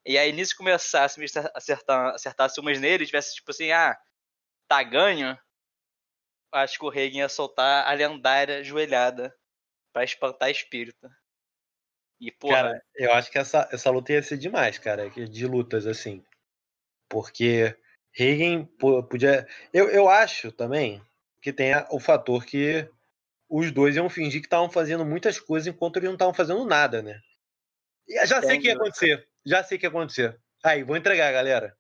[0.07, 1.20] E aí, nisso começasse,
[1.55, 3.97] acertar, acertasse umas nele, tivesse, tipo assim, ah,
[4.68, 5.39] tá ganho,
[6.53, 9.34] acho que o Reagan ia soltar a lendária joelhada
[9.93, 11.09] pra espantar espírito.
[12.20, 15.87] E, porra, Cara, eu acho que essa, essa luta ia ser demais, cara, de lutas
[15.87, 16.24] assim.
[17.09, 17.76] Porque
[18.12, 19.47] Reagan po- podia.
[19.72, 21.03] Eu, eu acho também
[21.43, 22.89] que tem o fator que
[23.49, 27.03] os dois iam fingir que estavam fazendo muitas coisas enquanto eles não estavam fazendo nada,
[27.03, 27.20] né?
[28.09, 29.28] E já sei o que ia acontecer.
[29.44, 30.40] Já sei o que ia acontecer.
[30.62, 31.76] Aí, vou entregar, galera.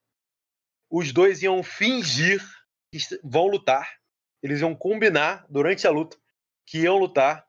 [0.90, 2.42] Os dois iam fingir
[2.90, 3.98] que vão lutar.
[4.42, 6.16] Eles iam combinar durante a luta
[6.64, 7.46] que iam lutar.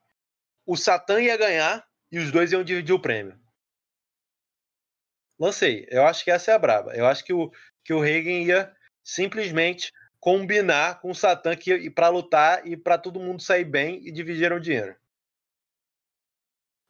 [0.65, 3.39] O Satã ia ganhar e os dois iam dividir o prêmio.
[5.39, 5.87] Lancei.
[5.89, 6.95] Eu acho que essa é a braba.
[6.95, 7.51] Eu acho que o,
[7.83, 13.19] que o Reagan ia simplesmente combinar com o Satã que para lutar e para todo
[13.19, 14.95] mundo sair bem e dividiram o dinheiro.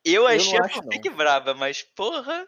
[0.04, 2.48] Eu não achei a acho, fanfic braba, mas porra.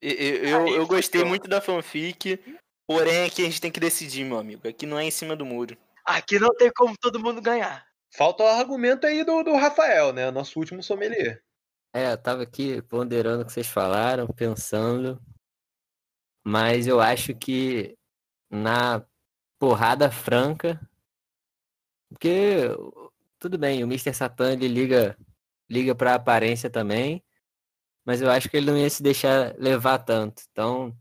[0.00, 2.38] Eu, eu, Aí, eu gostei muito da fanfic,
[2.86, 4.66] porém aqui a gente tem que decidir, meu amigo.
[4.68, 5.76] Aqui não é em cima do muro.
[6.04, 7.86] Aqui não tem como todo mundo ganhar.
[8.14, 10.30] Falta o argumento aí do, do Rafael, né?
[10.30, 11.42] Nosso último sommelier.
[11.94, 15.20] É, eu tava aqui ponderando o que vocês falaram, pensando.
[16.44, 17.96] Mas eu acho que
[18.50, 19.04] na
[19.62, 20.80] porrada franca.
[22.08, 22.62] Porque
[23.38, 24.12] tudo bem, o Mr.
[24.12, 25.16] Satan ele liga,
[25.70, 27.22] liga pra aparência também.
[28.04, 30.42] Mas eu acho que ele não ia se deixar levar tanto.
[30.50, 30.98] Então,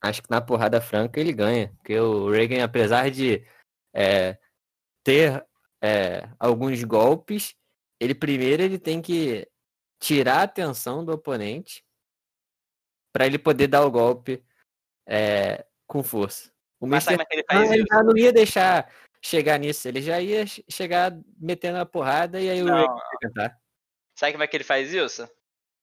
[0.00, 1.74] acho que na porrada franca ele ganha.
[1.76, 3.46] Porque o Reagan, apesar de
[3.92, 4.38] é,
[5.04, 5.46] ter
[5.82, 7.54] é, alguns golpes,
[8.00, 9.46] ele primeiro ele tem que
[10.00, 11.84] tirar a atenção do oponente
[13.12, 14.42] para ele poder dar o golpe
[15.06, 16.49] é, com força.
[16.80, 17.44] O Mas sabe Mr.
[17.46, 18.90] como é que ele já não ia deixar
[19.22, 22.80] chegar nisso, ele já ia che- chegar metendo a porrada e aí o Não.
[22.96, 23.58] Ia tentar.
[24.18, 25.28] Sabe como é que ele faz isso?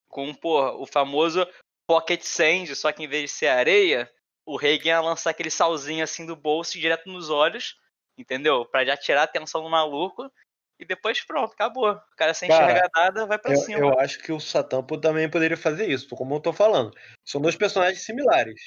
[0.10, 1.48] Com, porra, o famoso
[1.88, 4.12] Pocket Sand, só que em vez de ser areia,
[4.46, 7.76] o Reagan ia lançar aquele salzinho assim do bolso direto nos olhos,
[8.18, 8.66] entendeu?
[8.66, 10.32] Pra já tirar a atenção do maluco.
[10.80, 11.90] E depois pronto, acabou.
[11.92, 13.80] O cara sem Cara, enxergar nada, vai pra Eu, cima.
[13.80, 16.96] eu acho que o Satã po- também poderia fazer isso, como eu tô falando.
[17.26, 18.62] São dois personagens similares.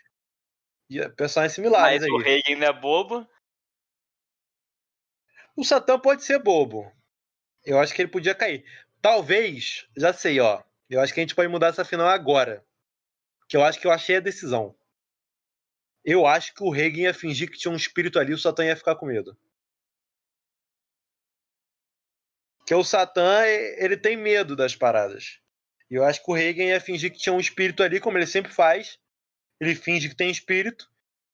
[0.91, 2.43] E, eh, Personagens similares Mas o aí.
[2.43, 3.28] Reagan não é bobo.
[5.57, 6.93] O Satã pode ser bobo.
[7.64, 8.64] Eu acho que ele podia cair.
[9.01, 10.62] Talvez, já sei, ó.
[10.88, 12.66] Eu acho que a gente pode mudar essa final agora.
[13.49, 14.76] Que eu acho que eu achei a decisão.
[16.05, 18.64] Eu acho que o Reagan ia fingir que tinha um espírito ali e o Satã
[18.64, 19.36] ia ficar com medo.
[22.59, 25.41] Porque o Satã, ele tem medo das paradas.
[25.91, 28.26] E eu acho que o Reagan ia fingir que tinha um espírito ali, como ele
[28.26, 28.99] sempre faz.
[29.61, 30.90] Ele finge que tem espírito.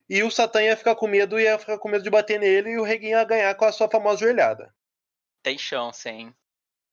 [0.08, 2.78] E o Satã ia ficar com medo, ia ficar com medo de bater nele e
[2.78, 4.74] o Reagan ia ganhar com a sua famosa joelhada.
[5.42, 6.34] Tem chance, hein?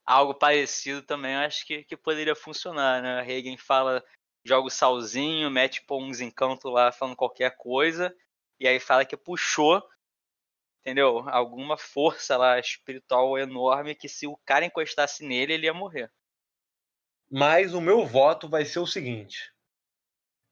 [0.06, 3.20] Algo parecido também acho que, que poderia funcionar, né?
[3.20, 4.04] A Reagan fala,
[4.44, 8.16] joga o salzinho, mete pô, uns encantos lá falando qualquer coisa,
[8.60, 9.82] e aí fala que puxou,
[10.82, 11.28] entendeu?
[11.30, 16.12] Alguma força lá espiritual enorme que se o cara encostasse nele, ele ia morrer.
[17.32, 19.53] Mas o meu voto vai ser o seguinte.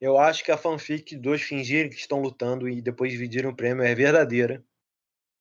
[0.02, 3.84] Eu acho que a fanfic dos fingirem que estão lutando e depois dividirem o prêmio
[3.84, 4.66] é verdadeira.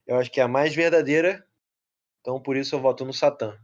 [0.06, 1.46] Eu acho que é a mais verdadeira.
[2.20, 3.58] Então por isso eu voto no Satã.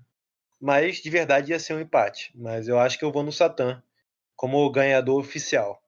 [0.58, 2.32] Mas de verdade ia ser um empate.
[2.34, 3.82] Mas eu acho que eu vou no Satã
[4.34, 5.82] como o ganhador oficial.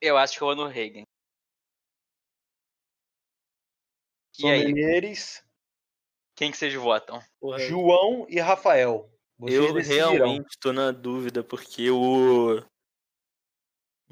[0.00, 1.04] Eu acho que eu vou no Reagan.
[4.36, 5.44] E aí, Sommeliers,
[6.34, 7.22] quem que vocês votam?
[7.68, 9.08] João e Rafael.
[9.38, 10.12] Vocês eu decidirão.
[10.12, 12.60] realmente tô na dúvida, porque o.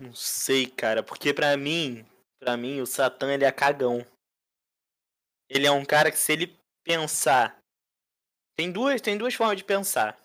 [0.02, 1.00] Não sei, cara.
[1.00, 2.04] Porque pra mim,
[2.40, 4.04] pra mim, o Satã ele é cagão.
[5.48, 7.56] Ele é um cara que se ele pensar.
[8.56, 10.20] Tem duas, tem duas formas de pensar.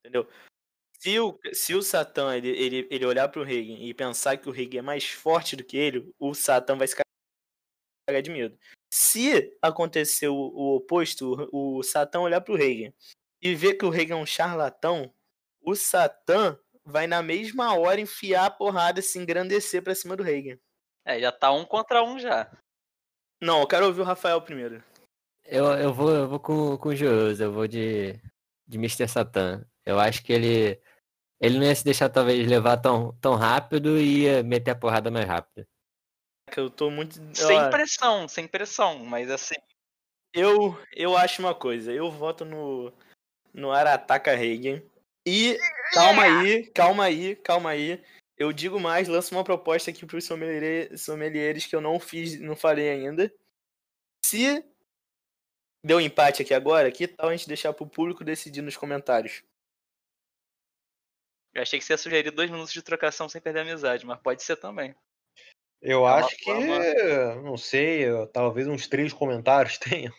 [0.00, 0.28] Entendeu?
[0.98, 4.52] Se o, se o Satã ele, ele, ele olhar pro Reagan e pensar que o
[4.52, 8.58] Reagan é mais forte do que ele, o Satã vai se cagar de medo.
[8.92, 12.92] Se acontecer o, o oposto, o, o Satã olhar pro Reagan
[13.40, 15.14] e ver que o Reagan é um charlatão,
[15.62, 20.22] o Satã vai na mesma hora enfiar a porrada e se engrandecer pra cima do
[20.22, 20.58] Reagan.
[21.04, 22.50] É, já tá um contra um já.
[23.40, 24.82] Não, eu quero ouvir o Rafael primeiro.
[25.44, 28.12] Eu, eu vou, eu vou com, com o Josi, eu vou de,
[28.66, 29.08] de Mr.
[29.08, 29.66] Satan.
[29.84, 30.80] Eu acho que ele,
[31.40, 35.10] ele não ia se deixar talvez levar tão, tão rápido e ia meter a porrada
[35.10, 35.66] mais rápido.
[36.56, 37.14] Eu tô muito.
[37.34, 39.54] Sem pressão, sem pressão, mas assim,
[40.32, 42.92] eu, eu acho uma coisa, eu voto no,
[43.52, 44.82] no Arataka Reagan.
[45.32, 45.56] E
[45.92, 48.04] calma aí, calma aí, calma aí.
[48.36, 52.56] Eu digo mais, lanço uma proposta aqui pros sommelier- sommeliers que eu não fiz, não
[52.56, 53.32] falei ainda.
[54.24, 54.64] Se
[55.84, 59.42] deu empate aqui agora, que tal a gente deixar pro público decidir nos comentários?
[61.52, 64.20] eu achei que você ia sugerir dois minutos de trocação sem perder a amizade, mas
[64.20, 64.94] pode ser também.
[65.82, 69.76] Eu É acho que, forma- não sei, talvez uns três comentários
[70.06, 70.12] tenha.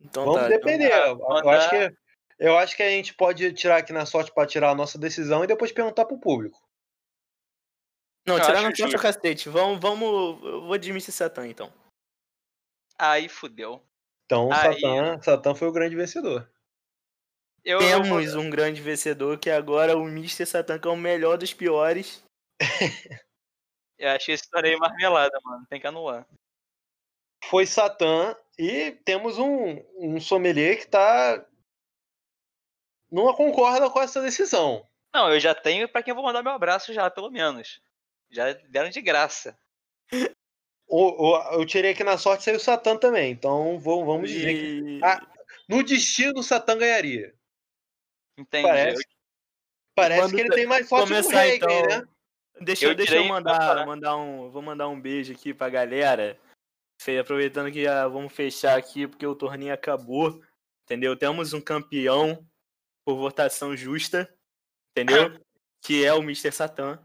[0.00, 0.48] Então Vamos tá.
[0.48, 0.88] depender.
[0.90, 1.96] tá, eu, mandar- acho que,
[2.38, 5.42] eu acho que a gente pode tirar aqui na sorte para tirar a nossa decisão
[5.42, 6.62] e depois perguntar pro público.
[8.26, 9.48] Não, Eu tirar na sorte o cacete.
[9.48, 10.44] Vamos, vamos.
[10.44, 11.12] Eu vou de Mr.
[11.12, 11.72] Satan então.
[12.98, 13.82] Aí fudeu.
[14.26, 16.50] Então, o Aí- Satã, Satã foi o grande vencedor.
[17.64, 20.46] Eu, eu Temos um grande vencedor que agora o Mr.
[20.46, 22.22] Satan, que é o melhor dos piores.
[23.98, 25.66] eu achei esse história aí marmelada, mano.
[25.68, 26.26] Tem que anular.
[27.44, 31.46] Foi Satã e temos um, um sommelier que tá.
[33.10, 34.86] Não concorda com essa decisão.
[35.14, 37.80] Não, eu já tenho pra quem eu vou mandar meu abraço já, pelo menos.
[38.30, 39.58] Já deram de graça.
[40.86, 43.30] O, o- eu tirei aqui na sorte saiu o Satã também.
[43.32, 44.90] Então vou- vamos dizer que.
[44.98, 45.00] E...
[45.04, 45.26] Ah,
[45.68, 47.34] no destino, o Satã ganharia.
[48.38, 48.66] Entendi.
[48.66, 49.02] Parece.
[49.94, 51.86] Parece Quando que ele tem mais sorte que o Reagan, então.
[51.98, 52.08] né?
[52.60, 54.50] Deixa, Eu deixa eu mandar, mandar um.
[54.50, 56.38] Vou mandar um beijo aqui pra galera.
[57.20, 60.40] Aproveitando que já vamos fechar aqui, porque o torneio acabou.
[60.84, 61.16] Entendeu?
[61.16, 62.44] Temos um campeão
[63.08, 64.30] por votação justa.
[64.90, 65.42] Entendeu?
[65.80, 66.52] que é o Mr.
[66.52, 67.02] Satan.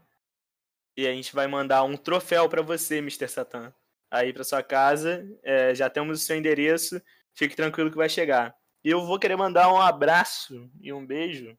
[0.94, 3.26] E a gente vai mandar um troféu pra você, Mr.
[3.26, 3.74] Satan.
[4.10, 5.26] Aí pra sua casa.
[5.42, 7.00] É, já temos o seu endereço.
[7.32, 8.54] Fique tranquilo que vai chegar.
[8.84, 11.56] E eu vou querer mandar um abraço e um beijo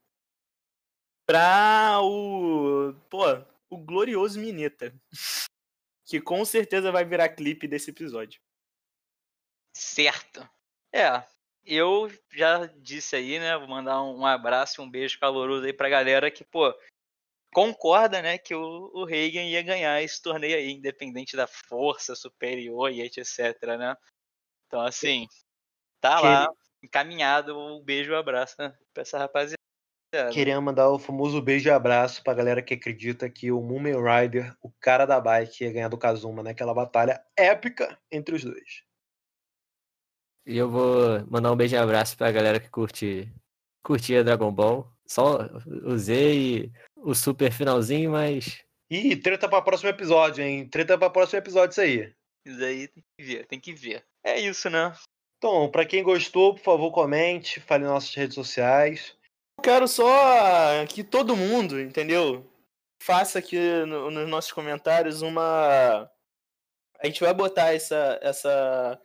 [1.26, 2.94] pra o.
[3.10, 3.24] Pô,
[3.68, 4.94] o glorioso Mineta.
[6.08, 8.40] Que com certeza vai virar clipe desse episódio.
[9.76, 10.48] Certo.
[10.94, 11.26] É,
[11.66, 13.58] eu já disse aí, né?
[13.58, 16.74] Vou mandar um, um abraço e um beijo caloroso aí pra galera que, pô,
[17.54, 22.92] concorda, né, que o, o Reagan ia ganhar esse torneio aí, independente da força superior
[22.92, 23.96] e etc, né?
[24.68, 25.26] Então, assim,
[26.02, 26.48] tá lá,
[26.84, 29.56] encaminhado o beijo e o abraço né, pra essa rapaziada.
[30.34, 34.54] Queria mandar o famoso beijo e abraço pra galera que acredita que o Moomin Rider,
[34.62, 38.84] o cara da bike, ia ganhar do Kazuma naquela batalha épica entre os dois.
[40.46, 43.32] E eu vou mandar um beijo e abraço pra galera que curte
[43.84, 44.88] curtia Dragon Ball.
[45.08, 45.40] Só
[45.84, 50.68] usei o super finalzinho, mas Ih, treta pra próximo episódio, hein?
[50.68, 52.14] Treta pra próximo episódio isso aí.
[52.46, 54.04] Isso aí tem que ver, tem que ver.
[54.24, 54.94] É isso, né?
[55.38, 59.16] Então, pra quem gostou, por favor, comente, fale nas nossas redes sociais.
[59.58, 62.46] Eu quero só que todo mundo, entendeu?
[63.02, 66.10] Faça aqui no- nos nossos comentários uma.
[67.00, 69.00] A gente vai botar essa, essa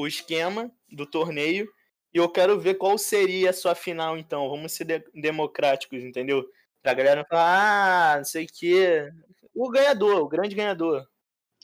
[0.00, 1.68] o esquema do torneio
[2.14, 4.48] e eu quero ver qual seria a sua final, então.
[4.48, 6.48] Vamos ser de- democráticos, entendeu?
[6.80, 9.12] Pra galera falar, ah, não sei o quê.
[9.54, 11.06] O ganhador, o grande ganhador.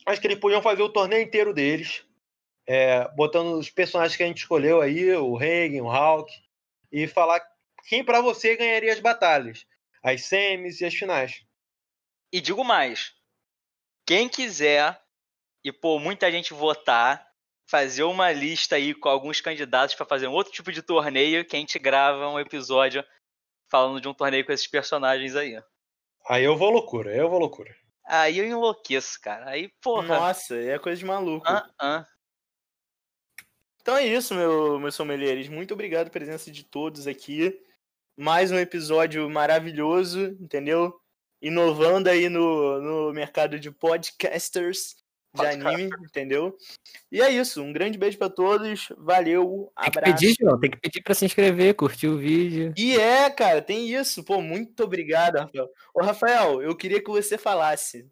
[0.05, 2.05] Acho que eles podiam fazer o torneio inteiro deles,
[2.66, 6.32] é, botando os personagens que a gente escolheu aí, o Reagan, o Hulk,
[6.93, 7.41] e falar
[7.89, 9.64] quem pra você ganharia as batalhas,
[10.03, 11.45] as semis e as finais.
[12.32, 13.14] E digo mais:
[14.05, 15.01] quem quiser,
[15.62, 17.34] e pô, muita gente votar,
[17.66, 21.56] fazer uma lista aí com alguns candidatos pra fazer um outro tipo de torneio, que
[21.56, 23.04] a gente grava um episódio
[23.70, 25.60] falando de um torneio com esses personagens aí.
[26.28, 27.74] Aí eu vou loucura, aí eu vou loucura.
[28.06, 29.48] Aí eu enlouqueço, cara.
[29.48, 30.06] Aí, porra.
[30.06, 31.46] Nossa, é coisa de maluco.
[31.48, 32.06] ah, ah.
[33.80, 35.48] Então é isso, meu, meus sommeliers.
[35.48, 37.58] Muito obrigado pela presença de todos aqui.
[38.16, 40.98] Mais um episódio maravilhoso, entendeu?
[41.42, 45.03] Inovando aí no, no mercado de podcasters
[45.35, 46.57] de anime, entendeu?
[47.11, 47.62] E é isso.
[47.62, 48.89] Um grande beijo pra todos.
[48.99, 49.72] Valeu.
[49.80, 50.14] tem que Abraço.
[50.14, 52.72] pedir, João, tem que pedir pra se inscrever, curtir o vídeo.
[52.76, 54.22] E é, cara, tem isso.
[54.24, 55.68] Pô, muito obrigado, Rafael.
[55.95, 58.09] Ô, Rafael, eu queria que você falasse.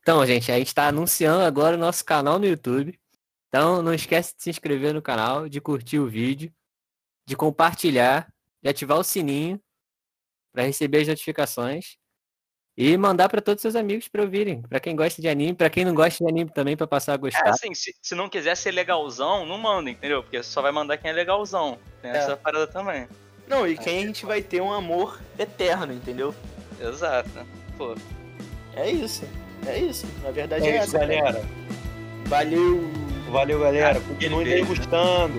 [0.00, 2.98] Então, gente, a gente tá anunciando agora o nosso canal no YouTube.
[3.48, 6.52] Então, não esquece de se inscrever no canal, de curtir o vídeo,
[7.26, 9.60] de compartilhar, de ativar o sininho
[10.52, 11.96] para receber as notificações
[12.76, 14.62] e mandar para todos os seus amigos para ouvirem.
[14.62, 17.14] Para quem gosta de anime, para quem não gosta de anime também para passar a
[17.14, 17.50] É, gostar.
[17.50, 20.22] assim, se, se não quiser ser legalzão, não manda, entendeu?
[20.22, 21.78] Porque só vai mandar quem é legalzão.
[22.00, 22.16] Tem É.
[22.16, 23.06] essa parada também.
[23.46, 26.34] Não, e quem a gente vai ter um amor eterno, entendeu?
[26.80, 27.28] Exato.
[27.76, 27.94] Pô,
[28.74, 29.24] É isso.
[29.66, 30.06] É isso.
[30.22, 30.98] Na verdade é, É isso, essa.
[31.00, 31.14] cara.
[31.14, 31.44] galera.
[32.26, 32.80] Valeu.
[33.30, 34.00] Valeu, galera.
[34.00, 35.34] Continuem degustando.